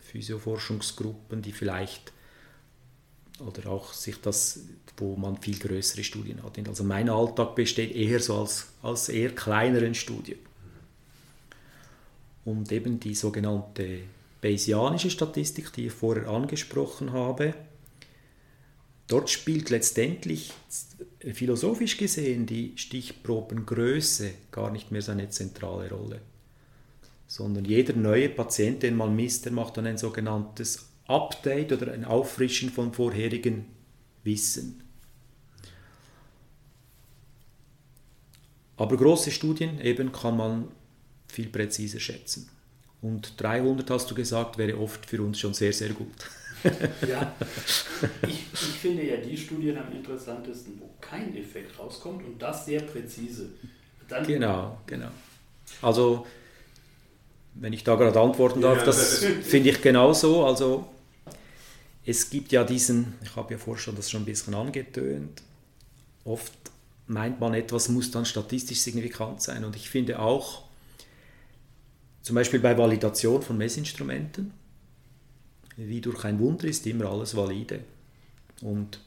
Physioforschungsgruppen, 0.00 1.42
die 1.42 1.52
vielleicht 1.52 2.12
oder 3.40 3.70
auch 3.70 3.92
sich 3.92 4.20
das, 4.20 4.60
wo 4.96 5.16
man 5.16 5.36
viel 5.40 5.58
größere 5.58 6.04
Studien 6.04 6.42
hat. 6.42 6.58
Also 6.68 6.84
mein 6.84 7.08
Alltag 7.08 7.54
besteht 7.54 7.94
eher 7.94 8.20
so 8.20 8.40
als, 8.40 8.68
als 8.82 9.08
eher 9.08 9.34
kleineren 9.34 9.94
Studien. 9.94 10.38
Und 12.44 12.70
eben 12.72 13.00
die 13.00 13.14
sogenannte 13.14 14.00
Bayesianische 14.40 15.10
Statistik, 15.10 15.72
die 15.72 15.86
ich 15.86 15.92
vorher 15.92 16.28
angesprochen 16.28 17.12
habe, 17.12 17.54
dort 19.06 19.28
spielt 19.28 19.70
letztendlich 19.70 20.52
philosophisch 21.34 21.98
gesehen 21.98 22.46
die 22.46 22.72
Stichprobengröße 22.76 24.32
gar 24.50 24.70
nicht 24.70 24.90
mehr 24.90 25.02
so 25.02 25.12
eine 25.12 25.28
zentrale 25.28 25.90
Rolle. 25.90 26.20
Sondern 27.26 27.64
jeder 27.64 27.94
neue 27.94 28.28
Patient, 28.28 28.82
den 28.82 28.96
man 28.96 29.14
misst, 29.14 29.44
der 29.44 29.52
macht 29.52 29.76
dann 29.76 29.86
ein 29.86 29.98
sogenanntes 29.98 30.89
Update 31.10 31.72
oder 31.72 31.92
ein 31.92 32.04
Auffrischen 32.04 32.70
von 32.70 32.92
vorherigen 32.92 33.66
Wissen. 34.22 34.82
Aber 38.76 38.96
große 38.96 39.30
Studien 39.30 39.80
eben 39.80 40.10
kann 40.12 40.36
man 40.36 40.68
viel 41.28 41.48
präziser 41.48 42.00
schätzen. 42.00 42.48
Und 43.02 43.40
300, 43.40 43.90
hast 43.90 44.10
du 44.10 44.14
gesagt, 44.14 44.56
wäre 44.58 44.78
oft 44.78 45.04
für 45.06 45.22
uns 45.22 45.38
schon 45.38 45.54
sehr, 45.54 45.72
sehr 45.72 45.90
gut. 45.90 46.08
ja, 47.08 47.34
ich, 48.26 48.44
ich 48.52 48.58
finde 48.58 49.06
ja 49.06 49.16
die 49.16 49.36
Studien 49.36 49.78
am 49.78 49.90
interessantesten, 49.92 50.74
wo 50.78 50.90
kein 51.00 51.34
Effekt 51.36 51.78
rauskommt 51.78 52.24
und 52.24 52.40
das 52.40 52.66
sehr 52.66 52.82
präzise. 52.82 53.50
Dann 54.08 54.26
genau, 54.26 54.78
genau. 54.86 55.08
Also, 55.80 56.26
wenn 57.54 57.72
ich 57.72 57.84
da 57.84 57.94
gerade 57.94 58.20
antworten 58.20 58.60
darf, 58.60 58.78
ja, 58.78 58.84
das 58.84 59.24
finde 59.42 59.70
ich 59.70 59.80
genauso. 59.80 60.44
Also, 60.44 60.86
es 62.04 62.30
gibt 62.30 62.52
ja 62.52 62.64
diesen, 62.64 63.14
ich 63.22 63.36
habe 63.36 63.52
ja 63.52 63.58
vorher 63.58 63.82
schon 63.82 63.96
das 63.96 64.10
schon 64.10 64.22
ein 64.22 64.26
bisschen 64.26 64.54
angetönt, 64.54 65.42
oft 66.24 66.52
meint 67.06 67.40
man, 67.40 67.54
etwas 67.54 67.88
muss 67.88 68.10
dann 68.10 68.24
statistisch 68.24 68.80
signifikant 68.80 69.42
sein. 69.42 69.64
Und 69.64 69.76
ich 69.76 69.90
finde 69.90 70.20
auch, 70.20 70.62
zum 72.22 72.36
Beispiel 72.36 72.60
bei 72.60 72.76
Validation 72.76 73.42
von 73.42 73.58
Messinstrumenten, 73.58 74.52
wie 75.76 76.00
durch 76.00 76.24
ein 76.24 76.38
Wunder 76.38 76.66
ist 76.66 76.86
immer 76.86 77.06
alles 77.06 77.34
valide. 77.34 77.80
Und 78.60 79.00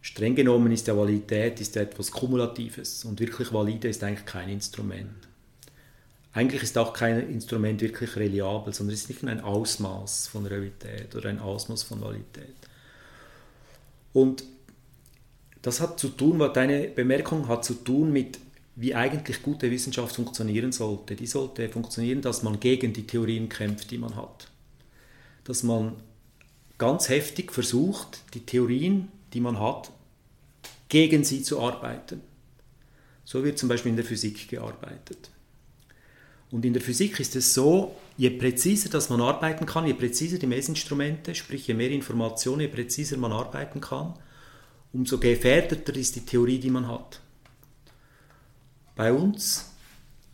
streng 0.00 0.34
genommen 0.36 0.70
ist 0.72 0.86
ja 0.86 0.96
Validität 0.96 1.60
ist 1.60 1.74
ja 1.74 1.82
etwas 1.82 2.10
Kumulatives 2.10 3.04
und 3.04 3.20
wirklich 3.20 3.52
valide 3.52 3.88
ist 3.88 4.04
eigentlich 4.04 4.26
kein 4.26 4.48
Instrument. 4.48 5.27
Eigentlich 6.38 6.62
ist 6.62 6.78
auch 6.78 6.92
kein 6.92 7.28
Instrument 7.30 7.80
wirklich 7.80 8.14
reliabel, 8.14 8.72
sondern 8.72 8.94
es 8.94 9.00
ist 9.00 9.08
nicht 9.08 9.24
nur 9.24 9.32
ein 9.32 9.40
Ausmaß 9.40 10.28
von 10.28 10.46
Realität 10.46 11.16
oder 11.16 11.30
ein 11.30 11.40
Ausmaß 11.40 11.82
von 11.82 12.00
Validität. 12.00 12.54
Und 14.12 14.44
das 15.62 15.80
hat 15.80 15.98
zu 15.98 16.10
tun, 16.10 16.38
deine 16.54 16.86
Bemerkung 16.86 17.48
hat 17.48 17.64
zu 17.64 17.74
tun 17.74 18.12
mit 18.12 18.38
wie 18.76 18.94
eigentlich 18.94 19.42
gute 19.42 19.68
Wissenschaft 19.68 20.14
funktionieren 20.14 20.70
sollte. 20.70 21.16
Die 21.16 21.26
sollte 21.26 21.68
funktionieren, 21.68 22.22
dass 22.22 22.44
man 22.44 22.60
gegen 22.60 22.92
die 22.92 23.04
Theorien 23.04 23.48
kämpft, 23.48 23.90
die 23.90 23.98
man 23.98 24.14
hat. 24.14 24.46
Dass 25.42 25.64
man 25.64 25.96
ganz 26.78 27.08
heftig 27.08 27.50
versucht, 27.50 28.22
die 28.34 28.46
Theorien, 28.46 29.08
die 29.32 29.40
man 29.40 29.58
hat, 29.58 29.90
gegen 30.88 31.24
sie 31.24 31.42
zu 31.42 31.58
arbeiten. 31.58 32.20
So 33.24 33.42
wird 33.42 33.58
zum 33.58 33.68
Beispiel 33.68 33.90
in 33.90 33.96
der 33.96 34.04
Physik 34.04 34.46
gearbeitet. 34.46 35.30
Und 36.50 36.64
in 36.64 36.72
der 36.72 36.82
Physik 36.82 37.20
ist 37.20 37.36
es 37.36 37.52
so, 37.52 37.94
je 38.16 38.30
präziser 38.30 38.88
dass 38.88 39.10
man 39.10 39.20
arbeiten 39.20 39.66
kann, 39.66 39.86
je 39.86 39.92
präziser 39.92 40.38
die 40.38 40.46
Messinstrumente, 40.46 41.34
sprich 41.34 41.66
je 41.66 41.74
mehr 41.74 41.90
Informationen, 41.90 42.60
je 42.60 42.68
präziser 42.68 43.18
man 43.18 43.32
arbeiten 43.32 43.80
kann, 43.80 44.14
umso 44.92 45.18
gefährdeter 45.18 45.94
ist 45.96 46.16
die 46.16 46.24
Theorie, 46.24 46.58
die 46.58 46.70
man 46.70 46.88
hat. 46.88 47.20
Bei 48.96 49.12
uns 49.12 49.72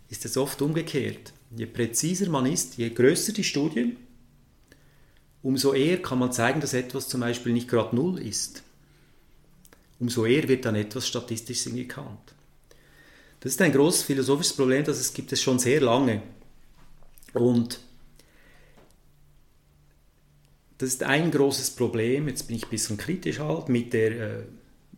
ist 0.08 0.24
es 0.24 0.36
oft 0.36 0.62
umgekehrt. 0.62 1.32
Je 1.56 1.66
präziser 1.66 2.30
man 2.30 2.46
ist, 2.46 2.78
je 2.78 2.88
größer 2.90 3.32
die 3.32 3.44
Studie, 3.44 3.96
umso 5.42 5.72
eher 5.72 6.00
kann 6.00 6.20
man 6.20 6.32
zeigen, 6.32 6.60
dass 6.60 6.74
etwas 6.74 7.08
zum 7.08 7.20
Beispiel 7.20 7.52
nicht 7.52 7.68
gerade 7.68 7.94
null 7.94 8.18
ist. 8.18 8.62
Umso 9.98 10.24
eher 10.24 10.48
wird 10.48 10.64
dann 10.64 10.74
etwas 10.76 11.06
statistisch 11.06 11.60
signifikant. 11.60 12.33
Das 13.44 13.52
ist 13.52 13.62
ein 13.62 13.72
großes 13.72 14.02
philosophisches 14.02 14.56
Problem, 14.56 14.82
das 14.84 14.98
es 14.98 15.14
gibt 15.14 15.32
es 15.32 15.40
schon 15.40 15.60
sehr 15.60 15.80
lange. 15.80 16.22
Und 17.32 17.78
das 20.78 20.88
ist 20.88 21.04
ein 21.04 21.30
großes 21.30 21.70
Problem, 21.76 22.26
jetzt 22.26 22.48
bin 22.48 22.56
ich 22.56 22.64
ein 22.64 22.70
bisschen 22.70 22.96
kritisch 22.96 23.38
halt, 23.38 23.68
mit 23.68 23.92
der, 23.92 24.10
äh, 24.10 24.42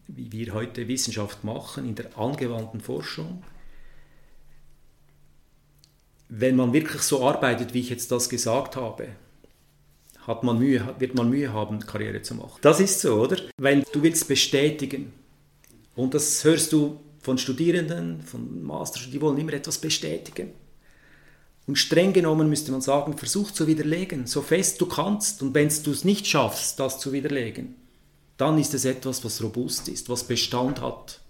wie 0.08 0.32
wir 0.32 0.54
heute 0.54 0.88
Wissenschaft 0.88 1.44
machen, 1.44 1.86
in 1.86 1.94
der 1.94 2.16
angewandten 2.16 2.80
Forschung 2.80 3.42
wenn 6.28 6.56
man 6.56 6.72
wirklich 6.72 7.02
so 7.02 7.26
arbeitet, 7.26 7.74
wie 7.74 7.80
ich 7.80 7.90
jetzt 7.90 8.10
das 8.10 8.28
gesagt 8.28 8.76
habe, 8.76 9.08
hat 10.26 10.42
man 10.42 10.58
Mühe, 10.58 10.94
wird 10.98 11.14
man 11.14 11.30
Mühe 11.30 11.52
haben, 11.52 11.78
Karriere 11.80 12.22
zu 12.22 12.34
machen. 12.34 12.58
Das 12.62 12.80
ist 12.80 13.00
so, 13.00 13.20
oder? 13.20 13.36
Wenn 13.58 13.84
du 13.92 14.02
willst 14.02 14.26
bestätigen, 14.26 15.12
und 15.94 16.14
das 16.14 16.42
hörst 16.44 16.72
du 16.72 17.00
von 17.26 17.38
Studierenden, 17.38 18.22
von 18.22 18.62
Masters, 18.62 19.10
die 19.10 19.20
wollen 19.20 19.36
immer 19.38 19.54
etwas 19.54 19.78
bestätigen. 19.78 20.52
Und 21.66 21.74
streng 21.74 22.12
genommen 22.12 22.48
müsste 22.48 22.70
man 22.70 22.80
sagen, 22.80 23.18
versuch 23.18 23.50
zu 23.50 23.66
widerlegen, 23.66 24.28
so 24.28 24.42
fest 24.42 24.80
du 24.80 24.86
kannst. 24.86 25.42
Und 25.42 25.52
wenn 25.52 25.68
du 25.68 25.90
es 25.90 26.04
nicht 26.04 26.28
schaffst, 26.28 26.78
das 26.78 27.00
zu 27.00 27.12
widerlegen, 27.12 27.74
dann 28.36 28.58
ist 28.58 28.74
es 28.74 28.84
etwas, 28.84 29.24
was 29.24 29.42
robust 29.42 29.88
ist, 29.88 30.08
was 30.08 30.22
Bestand 30.22 30.80
hat, 30.80 31.20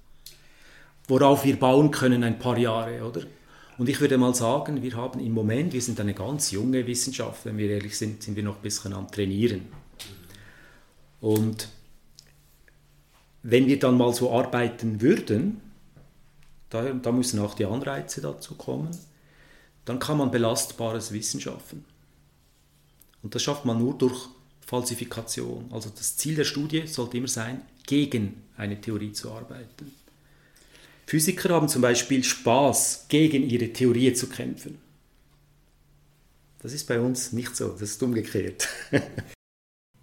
worauf 1.08 1.46
wir 1.46 1.58
bauen 1.58 1.90
können 1.90 2.24
ein 2.24 2.38
paar 2.38 2.58
Jahre, 2.58 3.02
oder? 3.02 3.22
Und 3.78 3.88
ich 3.88 3.98
würde 3.98 4.18
mal 4.18 4.34
sagen, 4.34 4.82
wir 4.82 4.96
haben 4.96 5.18
im 5.18 5.32
Moment, 5.32 5.72
wir 5.72 5.80
sind 5.80 5.98
eine 5.98 6.12
ganz 6.12 6.50
junge 6.50 6.86
Wissenschaft, 6.86 7.46
wenn 7.46 7.56
wir 7.56 7.70
ehrlich 7.70 7.96
sind, 7.96 8.22
sind 8.22 8.36
wir 8.36 8.42
noch 8.42 8.56
ein 8.56 8.62
bisschen 8.62 8.92
am 8.92 9.10
Trainieren. 9.10 9.62
Und 11.22 11.70
wenn 13.42 13.66
wir 13.66 13.78
dann 13.78 13.96
mal 13.96 14.12
so 14.12 14.30
arbeiten 14.30 15.00
würden, 15.00 15.62
da, 16.70 16.92
da 16.92 17.12
müssen 17.12 17.40
auch 17.40 17.54
die 17.54 17.66
Anreize 17.66 18.20
dazu 18.20 18.54
kommen, 18.54 18.96
dann 19.84 19.98
kann 19.98 20.18
man 20.18 20.30
belastbares 20.30 21.12
Wissen 21.12 21.40
schaffen. 21.40 21.84
Und 23.22 23.34
das 23.34 23.42
schafft 23.42 23.64
man 23.64 23.78
nur 23.78 23.96
durch 23.96 24.28
Falsifikation. 24.66 25.66
Also 25.70 25.90
das 25.90 26.16
Ziel 26.16 26.34
der 26.34 26.44
Studie 26.44 26.86
sollte 26.86 27.16
immer 27.16 27.28
sein, 27.28 27.62
gegen 27.86 28.42
eine 28.56 28.80
Theorie 28.80 29.12
zu 29.12 29.30
arbeiten. 29.30 29.92
Physiker 31.06 31.54
haben 31.54 31.68
zum 31.68 31.82
Beispiel 31.82 32.24
Spaß, 32.24 33.06
gegen 33.08 33.48
ihre 33.48 33.72
Theorie 33.72 34.12
zu 34.12 34.28
kämpfen. 34.28 34.78
Das 36.60 36.72
ist 36.72 36.88
bei 36.88 36.98
uns 36.98 37.32
nicht 37.32 37.54
so, 37.54 37.68
das 37.68 37.82
ist 37.82 38.02
umgekehrt. 38.02 38.68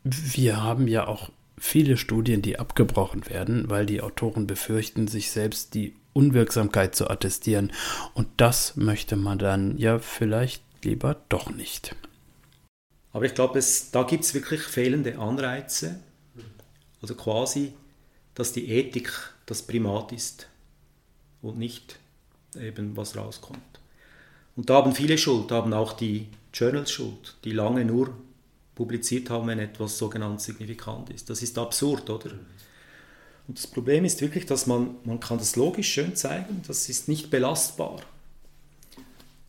Wir 0.03 0.63
haben 0.63 0.87
ja 0.87 1.07
auch 1.07 1.29
viele 1.57 1.97
Studien, 1.97 2.41
die 2.41 2.57
abgebrochen 2.57 3.27
werden, 3.27 3.69
weil 3.69 3.85
die 3.85 4.01
Autoren 4.01 4.47
befürchten, 4.47 5.07
sich 5.07 5.31
selbst 5.31 5.73
die 5.73 5.93
Unwirksamkeit 6.13 6.95
zu 6.95 7.09
attestieren. 7.09 7.71
Und 8.13 8.27
das 8.37 8.75
möchte 8.75 9.15
man 9.15 9.39
dann 9.39 9.77
ja 9.77 9.99
vielleicht 9.99 10.63
lieber 10.83 11.17
doch 11.29 11.49
nicht. 11.49 11.95
Aber 13.11 13.25
ich 13.25 13.35
glaube, 13.35 13.59
da 13.91 14.03
gibt 14.03 14.23
es 14.23 14.33
wirklich 14.33 14.61
fehlende 14.61 15.19
Anreize. 15.19 15.99
Also 17.01 17.15
quasi, 17.15 17.73
dass 18.33 18.53
die 18.53 18.69
Ethik 18.69 19.11
das 19.45 19.61
Primat 19.61 20.11
ist 20.11 20.47
und 21.41 21.57
nicht 21.57 21.99
eben 22.59 22.95
was 22.97 23.15
rauskommt. 23.15 23.59
Und 24.55 24.69
da 24.69 24.75
haben 24.75 24.95
viele 24.95 25.17
Schuld, 25.17 25.51
da 25.51 25.55
haben 25.55 25.73
auch 25.73 25.93
die 25.93 26.27
Journals 26.53 26.91
Schuld, 26.91 27.35
die 27.43 27.51
lange 27.51 27.85
nur 27.85 28.15
publiziert 28.75 29.29
haben, 29.29 29.47
wenn 29.47 29.59
etwas 29.59 29.97
sogenannt 29.97 30.41
signifikant 30.41 31.09
ist. 31.09 31.29
Das 31.29 31.41
ist 31.41 31.57
absurd, 31.57 32.09
oder? 32.09 32.31
Und 33.47 33.57
das 33.57 33.67
Problem 33.67 34.05
ist 34.05 34.21
wirklich, 34.21 34.45
dass 34.45 34.67
man, 34.67 34.95
man 35.03 35.19
kann 35.19 35.37
das 35.37 35.55
logisch 35.55 35.91
schön 35.91 36.15
zeigen, 36.15 36.61
das 36.67 36.89
ist 36.89 37.07
nicht 37.07 37.29
belastbar. 37.29 38.01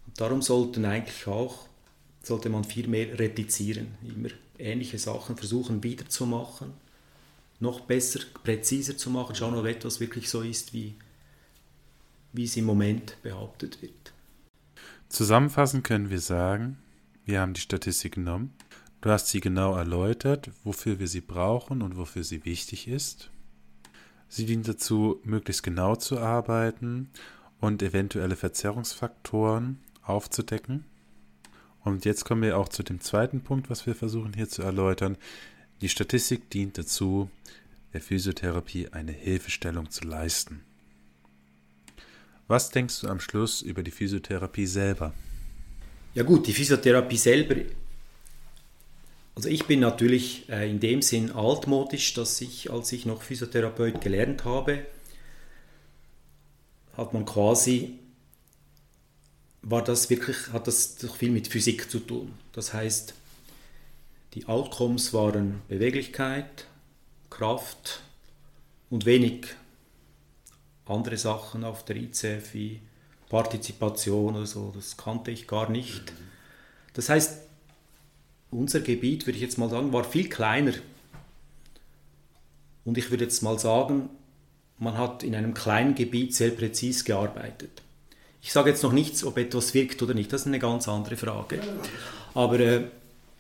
Und 0.07 0.21
darum 0.21 0.43
sollten 0.43 0.85
eigentlich 0.85 1.27
auch, 1.27 1.67
sollte 2.23 2.49
man 2.49 2.65
viel 2.65 2.89
mehr 2.89 3.19
replizieren, 3.19 3.95
immer 4.03 4.31
ähnliche 4.59 4.99
Sachen 4.99 5.37
versuchen 5.37 5.83
wiederzumachen, 5.83 6.73
noch 7.61 7.81
besser, 7.81 8.21
präziser 8.43 8.97
zu 8.97 9.11
machen, 9.11 9.35
schauen, 9.37 9.55
ob 9.55 9.67
etwas 9.67 10.01
wirklich 10.01 10.29
so 10.29 10.43
ist, 10.43 10.73
wie, 10.73 10.95
wie 12.33 12.45
es 12.45 12.57
im 12.57 12.65
Moment 12.65 13.17
behauptet 13.23 13.81
wird. 13.81 14.13
Zusammenfassend 15.09 15.85
können 15.85 16.11
wir 16.11 16.21
sagen, 16.21 16.79
wir 17.25 17.41
haben 17.41 17.55
die 17.55 17.61
Statistik 17.61 18.15
genommen, 18.15 18.53
Du 19.05 19.11
hast 19.11 19.29
sie 19.29 19.43
genau 19.43 19.77
erläutert, 19.77 20.51
wofür 20.63 20.99
wir 20.99 21.09
sie 21.09 21.21
brauchen 21.21 21.83
und 21.83 21.99
wofür 21.99 22.25
sie 22.25 22.47
wichtig 22.47 22.89
ist. 22.89 23.29
Sie 24.35 24.47
dient 24.47 24.67
dazu, 24.67 25.21
möglichst 25.23 25.63
genau 25.63 25.95
zu 25.95 26.19
arbeiten 26.19 27.09
und 27.61 27.85
eventuelle 27.85 28.35
Verzerrungsfaktoren 28.35 29.79
aufzudecken. 30.03 30.85
Und 31.85 32.05
jetzt 32.05 32.25
kommen 32.25 32.43
wir 32.43 32.59
auch 32.59 32.69
zu 32.69 32.83
dem 32.83 33.01
zweiten 33.01 33.43
Punkt, 33.43 33.71
was 33.71 33.87
wir 33.87 33.95
versuchen 33.95 34.33
hier 34.33 34.49
zu 34.49 34.63
erläutern. 34.63 35.19
Die 35.83 35.89
Statistik 35.89 36.51
dient 36.51 36.77
dazu, 36.77 37.31
der 37.93 38.01
Physiotherapie 38.01 38.89
eine 38.89 39.13
Hilfestellung 39.13 39.89
zu 39.91 40.03
leisten. 40.03 40.65
Was 42.49 42.71
denkst 42.71 43.03
du 43.03 43.07
am 43.07 43.21
Schluss 43.21 43.63
über 43.63 43.85
die 43.85 43.93
Physiotherapie 43.93 44.67
selber? 44.67 45.15
Ja 46.15 46.25
gut, 46.25 46.49
die 46.49 46.53
Physiotherapie 46.53 47.19
selber, 47.19 47.55
also 49.35 49.49
ich 49.49 49.67
bin 49.67 49.81
natürlich 49.81 50.49
äh, 50.49 50.71
in 50.71 50.81
dem 50.81 51.03
Sinn 51.03 51.33
altmodisch, 51.33 52.15
dass 52.15 52.41
ich, 52.41 52.71
als 52.71 52.93
ich 52.93 53.05
noch 53.05 53.23
Physiotherapeut 53.23 54.01
gelernt 54.01 54.45
habe, 54.45 54.87
hat 56.97 57.13
man 57.13 57.25
quasi, 57.25 57.99
war 59.63 59.83
das 59.83 60.09
wirklich, 60.11 60.37
hat 60.53 60.69
das 60.69 60.97
viel 61.19 61.31
mit 61.31 61.49
Physik 61.49 61.91
zu 61.91 61.99
tun. 61.99 62.33
Das 62.53 62.73
heißt, 62.73 63.15
die 64.35 64.47
Outcomes 64.47 65.13
waren 65.13 65.63
Beweglichkeit, 65.69 66.67
Kraft 67.31 68.03
und 68.91 69.07
wenig 69.07 69.47
andere 70.87 71.17
Sachen 71.17 71.65
auf 71.65 71.85
der 71.85 71.97
ICF 71.97 72.55
wie 72.55 72.81
Partizipation 73.29 74.37
oder 74.37 74.47
so, 74.47 74.71
das 74.75 74.97
kannte 74.97 75.31
ich 75.31 75.49
gar 75.49 75.71
nicht. 75.71 76.13
Das 76.93 77.09
heißt, 77.09 77.44
unser 78.55 78.81
Gebiet, 78.81 79.27
würde 79.27 79.37
ich 79.37 79.43
jetzt 79.43 79.59
mal 79.59 79.69
sagen, 79.69 79.93
war 79.93 80.05
viel 80.05 80.29
kleiner. 80.29 80.73
Und 82.85 82.99
ich 82.99 83.11
würde 83.11 83.25
jetzt 83.25 83.43
mal 83.43 83.59
sagen, 83.59 84.11
man 84.79 84.97
hat 84.97 85.23
in 85.23 85.35
einem 85.35 85.55
kleinen 85.55 85.95
Gebiet 85.95 86.35
sehr 86.35 86.51
präzis 86.51 87.05
gearbeitet. 87.05 87.83
Ich 88.43 88.53
sage 88.53 88.71
jetzt 88.71 88.83
noch 88.83 88.93
nichts, 88.93 89.25
ob 89.25 89.39
etwas 89.39 89.73
wirkt 89.75 90.03
oder 90.03 90.15
nicht, 90.15 90.33
das 90.33 90.43
ist 90.43 90.47
eine 90.47 90.59
ganz 90.59 90.87
andere 90.89 91.17
Frage. 91.17 91.61
Aber 92.35 92.61
äh, 92.61 92.85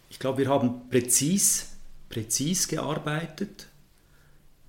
ich 0.08 0.18
glaube, 0.18 0.38
wir 0.38 0.48
haben 0.48 0.88
präzis, 0.88 1.70
präzis 2.08 2.68
gearbeitet. 2.68 3.68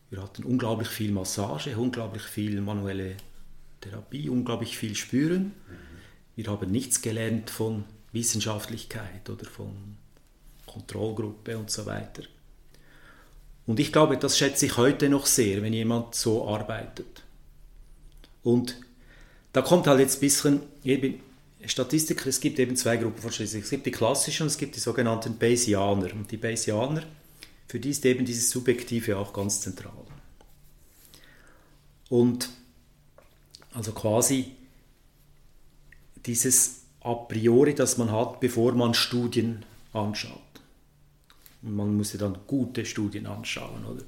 Wir 0.10 0.22
hatten 0.22 0.44
unglaublich 0.44 0.90
viel 0.90 1.12
Massage, 1.12 1.78
unglaublich 1.78 2.24
viel 2.24 2.60
manuelle 2.62 3.16
Therapie, 3.82 4.30
unglaublich 4.30 4.78
viel 4.78 4.96
Spüren. 4.96 5.54
Wir 6.36 6.48
haben 6.48 6.70
nichts 6.70 7.02
gelernt 7.02 7.50
von 7.50 7.86
Wissenschaftlichkeit 8.12 9.30
oder 9.30 9.46
von 9.46 9.98
Kontrollgruppe 10.76 11.58
und 11.58 11.72
so 11.72 11.86
weiter. 11.86 12.24
Und 13.66 13.80
ich 13.80 13.92
glaube, 13.92 14.18
das 14.18 14.38
schätze 14.38 14.66
ich 14.66 14.78
heute 14.78 15.10
noch 15.10 15.26
sehr, 15.26 15.62
wenn 15.62 15.74
jemand 15.74 16.16
so 16.16 16.48
arbeitet. 16.48 17.24
Und 18.44 18.80
da 19.54 19.62
kommt 19.62 19.88
halt 19.88 20.02
jetzt 20.02 20.18
ein 20.18 20.20
bisschen 20.20 20.60
eben 20.84 21.22
Statistik, 21.66 22.26
es 22.28 22.40
gibt 22.40 22.60
eben 22.60 22.76
zwei 22.76 22.98
Gruppen 22.98 23.22
von 23.22 23.32
Statistiker. 23.32 23.64
Es 23.64 23.72
gibt 23.72 23.86
die 23.88 23.92
klassischen 23.92 24.44
und 24.44 24.48
es 24.48 24.58
gibt 24.58 24.76
die 24.76 24.80
sogenannten 24.80 25.38
Bayesianer. 25.38 26.14
Und 26.14 26.30
die 26.30 26.38
Bayesianer, 26.38 27.04
für 27.68 27.80
die 27.80 27.90
ist 27.90 28.06
eben 28.06 28.26
dieses 28.26 28.52
Subjektive 28.52 29.18
auch 29.18 29.34
ganz 29.34 29.62
zentral. 29.62 29.94
Und 32.10 32.50
also 33.74 33.94
quasi 33.94 34.52
dieses 36.26 36.82
a 37.02 37.14
priori, 37.14 37.74
das 37.74 37.98
man 37.98 38.12
hat, 38.12 38.40
bevor 38.40 38.74
man 38.74 38.94
Studien 38.94 39.64
anschaut. 39.94 40.45
Man 41.66 41.98
muss 41.98 42.14
ja 42.14 42.20
dann 42.20 42.38
gute 42.48 42.86
Studien 42.86 43.26
anschauen. 43.26 43.86
Oder? 43.86 44.04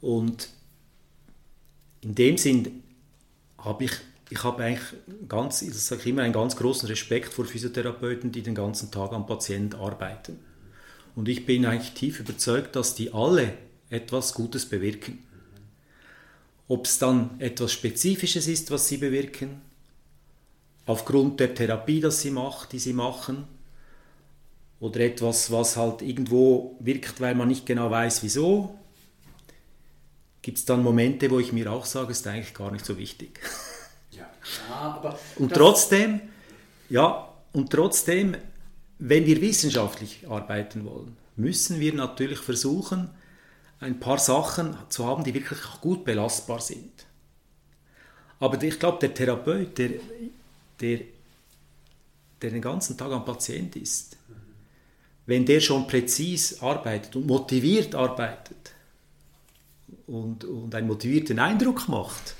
Und 0.00 0.48
in 2.00 2.14
dem 2.14 2.36
Sinn 2.38 2.82
habe 3.58 3.84
ich, 3.84 3.92
ich 4.30 4.42
habe 4.42 4.64
eigentlich 4.64 5.00
ganz, 5.28 5.60
das 5.60 5.86
sage 5.86 6.00
ich 6.02 6.08
immer, 6.08 6.22
einen 6.22 6.32
ganz 6.32 6.56
großen 6.56 6.88
Respekt 6.88 7.32
vor 7.32 7.44
Physiotherapeuten, 7.44 8.32
die 8.32 8.42
den 8.42 8.54
ganzen 8.54 8.90
Tag 8.90 9.12
am 9.12 9.26
Patienten 9.26 9.76
arbeiten. 9.76 10.38
Und 11.14 11.28
ich 11.28 11.46
bin 11.46 11.66
eigentlich 11.66 11.92
tief 11.92 12.20
überzeugt, 12.20 12.74
dass 12.74 12.94
die 12.94 13.12
alle 13.12 13.52
etwas 13.90 14.34
Gutes 14.34 14.66
bewirken. 14.66 15.18
Ob 16.68 16.86
es 16.86 16.98
dann 16.98 17.38
etwas 17.38 17.72
Spezifisches 17.72 18.48
ist, 18.48 18.70
was 18.70 18.88
sie 18.88 18.96
bewirken, 18.96 19.60
aufgrund 20.86 21.38
der 21.38 21.54
Therapie, 21.54 22.00
das 22.00 22.22
sie 22.22 22.30
macht, 22.30 22.72
die 22.72 22.78
sie 22.78 22.94
machen, 22.94 23.44
oder 24.82 24.98
etwas, 24.98 25.52
was 25.52 25.76
halt 25.76 26.02
irgendwo 26.02 26.76
wirkt, 26.80 27.20
weil 27.20 27.36
man 27.36 27.46
nicht 27.46 27.64
genau 27.64 27.88
weiß, 27.88 28.24
wieso, 28.24 28.76
gibt 30.42 30.58
es 30.58 30.64
dann 30.64 30.82
Momente, 30.82 31.30
wo 31.30 31.38
ich 31.38 31.52
mir 31.52 31.70
auch 31.70 31.84
sage, 31.84 32.10
ist 32.10 32.26
eigentlich 32.26 32.52
gar 32.52 32.70
nicht 32.72 32.84
so 32.84 32.98
wichtig. 32.98 33.40
Ja, 34.14 34.28
aber 34.68 35.18
und 35.36 35.54
trotzdem, 35.54 36.20
ja, 36.90 37.32
und 37.54 37.70
trotzdem, 37.70 38.36
wenn 38.98 39.24
wir 39.24 39.40
wissenschaftlich 39.40 40.28
arbeiten 40.28 40.84
wollen, 40.84 41.16
müssen 41.36 41.80
wir 41.80 41.94
natürlich 41.94 42.40
versuchen, 42.40 43.08
ein 43.80 43.98
paar 44.00 44.18
Sachen 44.18 44.76
zu 44.90 45.06
haben, 45.06 45.24
die 45.24 45.32
wirklich 45.32 45.60
gut 45.80 46.04
belastbar 46.04 46.60
sind. 46.60 47.06
Aber 48.38 48.62
ich 48.62 48.78
glaube, 48.78 48.98
der 48.98 49.14
Therapeut, 49.14 49.78
der, 49.78 49.92
der, 50.80 51.00
der 52.42 52.50
den 52.50 52.60
ganzen 52.60 52.98
Tag 52.98 53.12
am 53.12 53.24
Patient 53.24 53.74
ist, 53.76 54.18
wenn 55.26 55.46
der 55.46 55.60
schon 55.60 55.86
präzis 55.86 56.60
arbeitet 56.60 57.16
und 57.16 57.26
motiviert 57.26 57.94
arbeitet 57.94 58.74
und, 60.06 60.44
und 60.44 60.74
einen 60.74 60.88
motivierten 60.88 61.38
Eindruck 61.38 61.88
macht, 61.88 62.34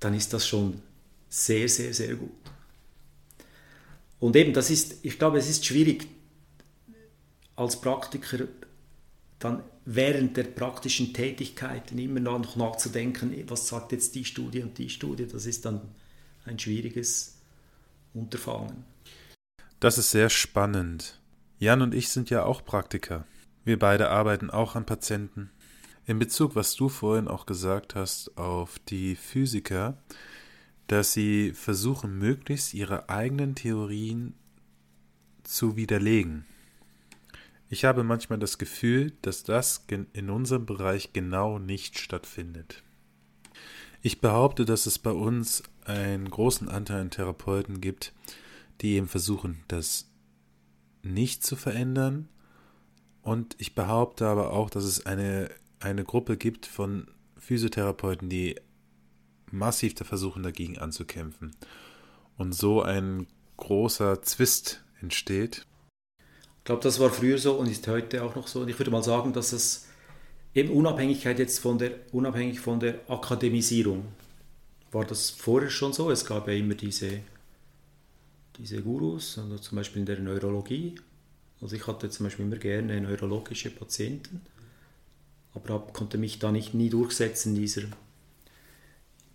dann 0.00 0.14
ist 0.14 0.32
das 0.32 0.46
schon 0.46 0.82
sehr, 1.28 1.68
sehr, 1.68 1.94
sehr 1.94 2.16
gut. 2.16 2.30
Und 4.20 4.36
eben, 4.36 4.52
das 4.52 4.70
ist, 4.70 5.04
ich 5.04 5.18
glaube, 5.18 5.38
es 5.38 5.48
ist 5.48 5.64
schwierig, 5.64 6.06
als 7.56 7.80
Praktiker 7.80 8.46
dann 9.38 9.62
während 9.84 10.36
der 10.36 10.44
praktischen 10.44 11.12
Tätigkeiten 11.12 11.98
immer 11.98 12.20
noch 12.20 12.56
nachzudenken, 12.56 13.34
was 13.48 13.68
sagt 13.68 13.92
jetzt 13.92 14.14
die 14.14 14.24
Studie 14.24 14.62
und 14.62 14.78
die 14.78 14.88
Studie, 14.88 15.26
das 15.26 15.46
ist 15.46 15.64
dann 15.64 15.82
ein 16.46 16.58
schwieriges 16.58 17.36
Unterfangen. 18.14 18.84
Das 19.80 19.98
ist 19.98 20.10
sehr 20.10 20.30
spannend. 20.30 21.18
Jan 21.58 21.82
und 21.82 21.94
ich 21.94 22.08
sind 22.08 22.30
ja 22.30 22.44
auch 22.44 22.64
Praktiker. 22.64 23.26
Wir 23.64 23.78
beide 23.78 24.10
arbeiten 24.10 24.50
auch 24.50 24.74
an 24.74 24.86
Patienten. 24.86 25.50
In 26.06 26.18
Bezug, 26.18 26.54
was 26.54 26.74
du 26.74 26.88
vorhin 26.88 27.28
auch 27.28 27.46
gesagt 27.46 27.94
hast, 27.94 28.36
auf 28.36 28.78
die 28.78 29.14
Physiker, 29.14 29.96
dass 30.88 31.12
sie 31.12 31.52
versuchen, 31.52 32.18
möglichst 32.18 32.74
ihre 32.74 33.08
eigenen 33.08 33.54
Theorien 33.54 34.34
zu 35.44 35.76
widerlegen. 35.76 36.44
Ich 37.70 37.84
habe 37.84 38.04
manchmal 38.04 38.38
das 38.38 38.58
Gefühl, 38.58 39.12
dass 39.22 39.44
das 39.44 39.86
in 40.12 40.30
unserem 40.30 40.66
Bereich 40.66 41.12
genau 41.12 41.58
nicht 41.58 41.98
stattfindet. 41.98 42.82
Ich 44.02 44.20
behaupte, 44.20 44.66
dass 44.66 44.84
es 44.84 44.98
bei 44.98 45.12
uns 45.12 45.62
einen 45.86 46.28
großen 46.28 46.68
Anteil 46.68 47.00
an 47.00 47.10
Therapeuten 47.10 47.80
gibt, 47.80 48.12
die 48.82 48.96
eben 48.96 49.08
versuchen, 49.08 49.62
das 49.68 50.10
nicht 51.04 51.44
zu 51.44 51.56
verändern. 51.56 52.28
Und 53.22 53.56
ich 53.58 53.74
behaupte 53.74 54.26
aber 54.26 54.52
auch, 54.52 54.70
dass 54.70 54.84
es 54.84 55.06
eine, 55.06 55.50
eine 55.80 56.04
Gruppe 56.04 56.36
gibt 56.36 56.66
von 56.66 57.08
Physiotherapeuten, 57.38 58.28
die 58.28 58.56
massiv 59.50 59.94
da 59.94 60.04
versuchen, 60.04 60.42
dagegen 60.42 60.78
anzukämpfen. 60.78 61.54
Und 62.36 62.54
so 62.54 62.82
ein 62.82 63.26
großer 63.56 64.22
Zwist 64.22 64.82
entsteht. 65.00 65.66
Ich 66.58 66.64
glaube, 66.64 66.82
das 66.82 66.98
war 66.98 67.10
früher 67.10 67.38
so 67.38 67.54
und 67.54 67.70
ist 67.70 67.86
heute 67.88 68.24
auch 68.24 68.34
noch 68.34 68.48
so. 68.48 68.60
Und 68.60 68.68
ich 68.68 68.78
würde 68.78 68.90
mal 68.90 69.02
sagen, 69.02 69.32
dass 69.32 69.52
es 69.52 69.86
eben 70.54 70.70
Unabhängigkeit 70.70 71.38
jetzt 71.38 71.58
von 71.58 71.78
der, 71.78 71.92
unabhängig 72.12 72.60
von 72.60 72.80
der 72.80 73.00
Akademisierung, 73.08 74.06
war 74.90 75.04
das 75.04 75.30
vorher 75.30 75.70
schon 75.70 75.92
so. 75.92 76.10
Es 76.10 76.24
gab 76.24 76.48
ja 76.48 76.54
immer 76.54 76.74
diese 76.74 77.20
diese 78.58 78.82
Gurus, 78.82 79.38
also 79.38 79.58
zum 79.58 79.76
Beispiel 79.76 80.00
in 80.00 80.06
der 80.06 80.20
Neurologie. 80.20 80.94
Also 81.60 81.76
ich 81.76 81.86
hatte 81.86 82.10
zum 82.10 82.24
Beispiel 82.24 82.44
immer 82.44 82.56
gerne 82.56 83.00
neurologische 83.00 83.70
Patienten, 83.70 84.42
aber 85.54 85.80
konnte 85.92 86.18
mich 86.18 86.38
da 86.38 86.52
nicht 86.52 86.74
nie 86.74 86.90
durchsetzen 86.90 87.54
in 87.54 87.62
dieser, 87.62 87.82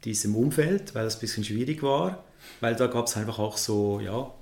diesem 0.04 0.36
Umfeld, 0.36 0.96
weil 0.96 1.06
das 1.06 1.16
ein 1.18 1.22
bisschen 1.22 1.44
schwierig 1.44 1.82
war, 1.82 2.24
weil 2.60 2.76
da 2.76 2.88
gab 2.88 3.08
es 3.08 3.18
einfach 3.18 3.40
auch 3.40 3.58
so, 3.58 4.00
ja, 4.00 4.34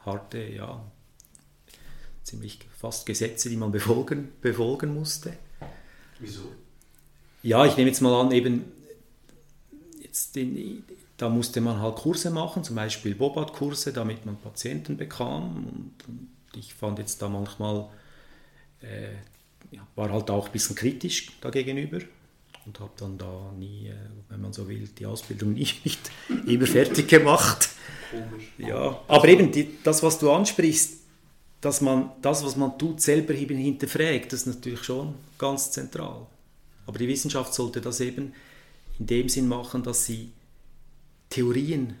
harte, 0.00 0.38
ja, 0.38 0.84
ziemlich 2.22 2.58
fast 2.76 3.06
Gesetze, 3.06 3.48
die 3.48 3.56
man 3.56 3.70
befolgen, 3.72 4.32
befolgen 4.40 4.92
musste. 4.94 5.32
Wieso? 6.18 6.52
Ja, 7.42 7.64
ich 7.64 7.76
nehme 7.76 7.90
jetzt 7.90 8.00
mal 8.00 8.20
an, 8.20 8.32
eben 8.32 8.64
jetzt 10.00 10.34
den, 10.34 10.84
da 11.16 11.28
musste 11.28 11.60
man 11.60 11.80
halt 11.80 11.96
Kurse 11.96 12.30
machen, 12.30 12.62
zum 12.62 12.76
Beispiel 12.76 13.14
Bobat-Kurse, 13.14 13.92
damit 13.92 14.26
man 14.26 14.36
Patienten 14.36 14.96
bekam. 14.96 15.66
Und, 15.66 15.92
ich 16.54 16.72
fand 16.74 16.98
jetzt 16.98 17.20
da 17.20 17.28
manchmal 17.28 17.86
äh, 18.80 19.12
ja, 19.70 19.86
war 19.94 20.10
halt 20.10 20.30
auch 20.30 20.46
ein 20.46 20.52
bisschen 20.52 20.76
kritisch 20.76 21.28
dagegenüber 21.40 21.98
und 22.64 22.80
habe 22.80 22.92
dann 22.96 23.18
da 23.18 23.52
nie, 23.58 23.88
äh, 23.88 23.94
wenn 24.28 24.40
man 24.40 24.52
so 24.52 24.68
will, 24.68 24.88
die 24.98 25.06
Ausbildung 25.06 25.52
nie, 25.54 25.68
nicht 25.84 26.10
immer 26.46 26.66
fertig 26.66 27.08
gemacht. 27.08 27.70
Komisch. 28.10 28.52
Ja, 28.58 29.00
aber 29.08 29.28
eben 29.28 29.50
die, 29.50 29.68
das, 29.82 30.02
was 30.02 30.18
du 30.18 30.30
ansprichst, 30.30 31.00
dass 31.60 31.80
man 31.80 32.10
das, 32.22 32.44
was 32.44 32.56
man 32.56 32.78
tut, 32.78 33.00
selber 33.00 33.34
eben 33.34 33.56
hinterfragt, 33.56 34.32
das 34.32 34.40
ist 34.40 34.46
natürlich 34.46 34.84
schon 34.84 35.14
ganz 35.38 35.70
zentral. 35.70 36.26
Aber 36.86 36.98
die 36.98 37.08
Wissenschaft 37.08 37.54
sollte 37.54 37.80
das 37.80 38.00
eben 38.00 38.32
in 38.98 39.06
dem 39.06 39.28
Sinn 39.28 39.48
machen, 39.48 39.82
dass 39.82 40.06
sie 40.06 40.30
Theorien 41.36 41.94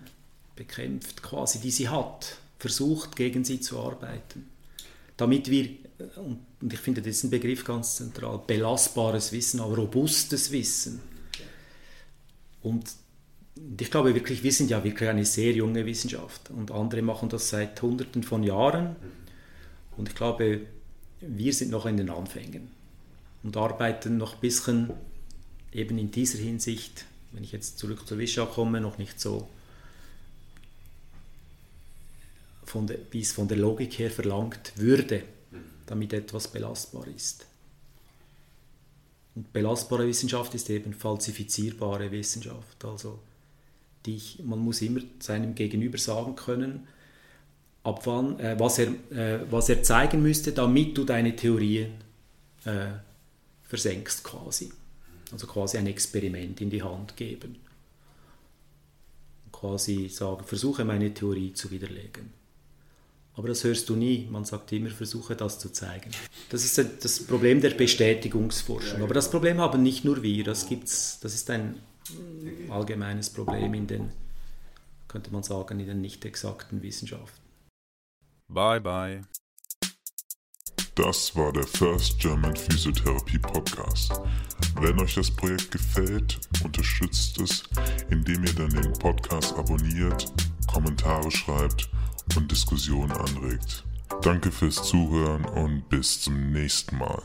bekämpft, 0.54 1.22
quasi, 1.22 1.60
die 1.60 1.70
sie 1.70 1.90
hat, 1.90 2.38
versucht, 2.58 3.16
gegen 3.16 3.44
sie 3.44 3.60
zu 3.60 3.78
arbeiten. 3.78 4.48
Damit 5.18 5.50
wir, 5.50 5.68
und 6.16 6.72
ich 6.72 6.78
finde, 6.78 7.02
ein 7.02 7.30
Begriff 7.30 7.62
ganz 7.62 7.96
zentral, 7.96 8.40
belastbares 8.46 9.32
Wissen, 9.32 9.60
aber 9.60 9.76
robustes 9.76 10.50
Wissen. 10.52 11.00
Und 12.62 12.90
ich 13.78 13.90
glaube 13.90 14.14
wirklich, 14.14 14.42
wir 14.42 14.52
sind 14.52 14.70
ja 14.70 14.82
wirklich 14.82 15.08
eine 15.08 15.26
sehr 15.26 15.52
junge 15.52 15.84
Wissenschaft 15.84 16.50
und 16.50 16.70
andere 16.70 17.02
machen 17.02 17.28
das 17.28 17.50
seit 17.50 17.80
Hunderten 17.82 18.22
von 18.22 18.42
Jahren. 18.42 18.96
Und 19.98 20.08
ich 20.08 20.14
glaube, 20.14 20.62
wir 21.20 21.52
sind 21.52 21.70
noch 21.70 21.84
in 21.84 21.98
den 21.98 22.08
Anfängen 22.08 22.70
und 23.42 23.56
arbeiten 23.58 24.16
noch 24.16 24.34
ein 24.34 24.40
bisschen 24.40 24.90
eben 25.72 25.98
in 25.98 26.10
dieser 26.10 26.38
Hinsicht, 26.38 27.04
wenn 27.36 27.44
ich 27.44 27.52
jetzt 27.52 27.78
zurück 27.78 28.08
zur 28.08 28.16
Wissenschaft 28.16 28.54
komme, 28.54 28.80
noch 28.80 28.96
nicht 28.96 29.20
so 29.20 29.46
von 32.64 32.86
der, 32.86 32.98
wie 33.10 33.20
es 33.20 33.32
von 33.32 33.46
der 33.46 33.58
Logik 33.58 33.98
her 33.98 34.10
verlangt 34.10 34.72
würde, 34.76 35.22
damit 35.84 36.14
etwas 36.14 36.48
belastbar 36.48 37.06
ist. 37.08 37.44
Und 39.34 39.52
belastbare 39.52 40.08
Wissenschaft 40.08 40.54
ist 40.54 40.70
eben 40.70 40.94
falsifizierbare 40.94 42.10
Wissenschaft. 42.10 42.82
Also 42.86 43.18
die 44.06 44.16
ich, 44.16 44.42
man 44.42 44.58
muss 44.58 44.80
immer 44.80 45.00
seinem 45.18 45.54
Gegenüber 45.54 45.98
sagen 45.98 46.36
können, 46.36 46.88
ab 47.82 48.06
wann, 48.06 48.40
äh, 48.40 48.58
was, 48.58 48.78
er, 48.78 48.88
äh, 49.10 49.40
was 49.50 49.68
er 49.68 49.82
zeigen 49.82 50.22
müsste, 50.22 50.52
damit 50.52 50.96
du 50.96 51.04
deine 51.04 51.36
Theorien 51.36 51.92
äh, 52.64 52.86
versenkst 53.64 54.24
quasi. 54.24 54.72
Also 55.36 55.48
quasi 55.48 55.76
ein 55.76 55.86
Experiment 55.86 56.62
in 56.62 56.70
die 56.70 56.82
Hand 56.82 57.14
geben. 57.14 57.56
Quasi 59.52 60.08
sagen, 60.08 60.42
versuche 60.44 60.82
meine 60.82 61.12
Theorie 61.12 61.52
zu 61.52 61.70
widerlegen. 61.70 62.32
Aber 63.34 63.48
das 63.48 63.62
hörst 63.62 63.86
du 63.90 63.96
nie. 63.96 64.26
Man 64.30 64.46
sagt 64.46 64.72
immer, 64.72 64.88
versuche 64.88 65.36
das 65.36 65.58
zu 65.58 65.68
zeigen. 65.68 66.10
Das 66.48 66.64
ist 66.64 66.78
das 67.04 67.22
Problem 67.24 67.60
der 67.60 67.74
Bestätigungsforschung. 67.74 69.02
Aber 69.02 69.12
das 69.12 69.30
Problem 69.30 69.60
haben 69.60 69.82
nicht 69.82 70.06
nur 70.06 70.22
wir. 70.22 70.42
Das, 70.42 70.70
gibt's, 70.70 71.20
das 71.20 71.34
ist 71.34 71.50
ein 71.50 71.82
allgemeines 72.70 73.28
Problem 73.28 73.74
in 73.74 73.86
den, 73.86 74.12
könnte 75.06 75.30
man 75.34 75.42
sagen, 75.42 75.78
in 75.80 75.86
den 75.86 76.00
nicht 76.00 76.24
exakten 76.24 76.80
Wissenschaften. 76.80 77.42
Bye 78.48 78.80
bye. 78.80 79.20
Das 80.96 81.36
war 81.36 81.52
der 81.52 81.66
First 81.66 82.18
German 82.20 82.56
Physiotherapy 82.56 83.38
Podcast. 83.38 84.18
Wenn 84.80 84.98
euch 84.98 85.14
das 85.14 85.30
Projekt 85.30 85.70
gefällt, 85.70 86.40
unterstützt 86.64 87.38
es, 87.38 87.64
indem 88.08 88.42
ihr 88.44 88.54
dann 88.54 88.70
den 88.70 88.94
Podcast 88.94 89.54
abonniert, 89.58 90.32
Kommentare 90.66 91.30
schreibt 91.30 91.90
und 92.34 92.50
Diskussionen 92.50 93.12
anregt. 93.12 93.84
Danke 94.22 94.50
fürs 94.50 94.82
Zuhören 94.84 95.44
und 95.44 95.86
bis 95.90 96.22
zum 96.22 96.50
nächsten 96.52 96.96
Mal. 96.96 97.22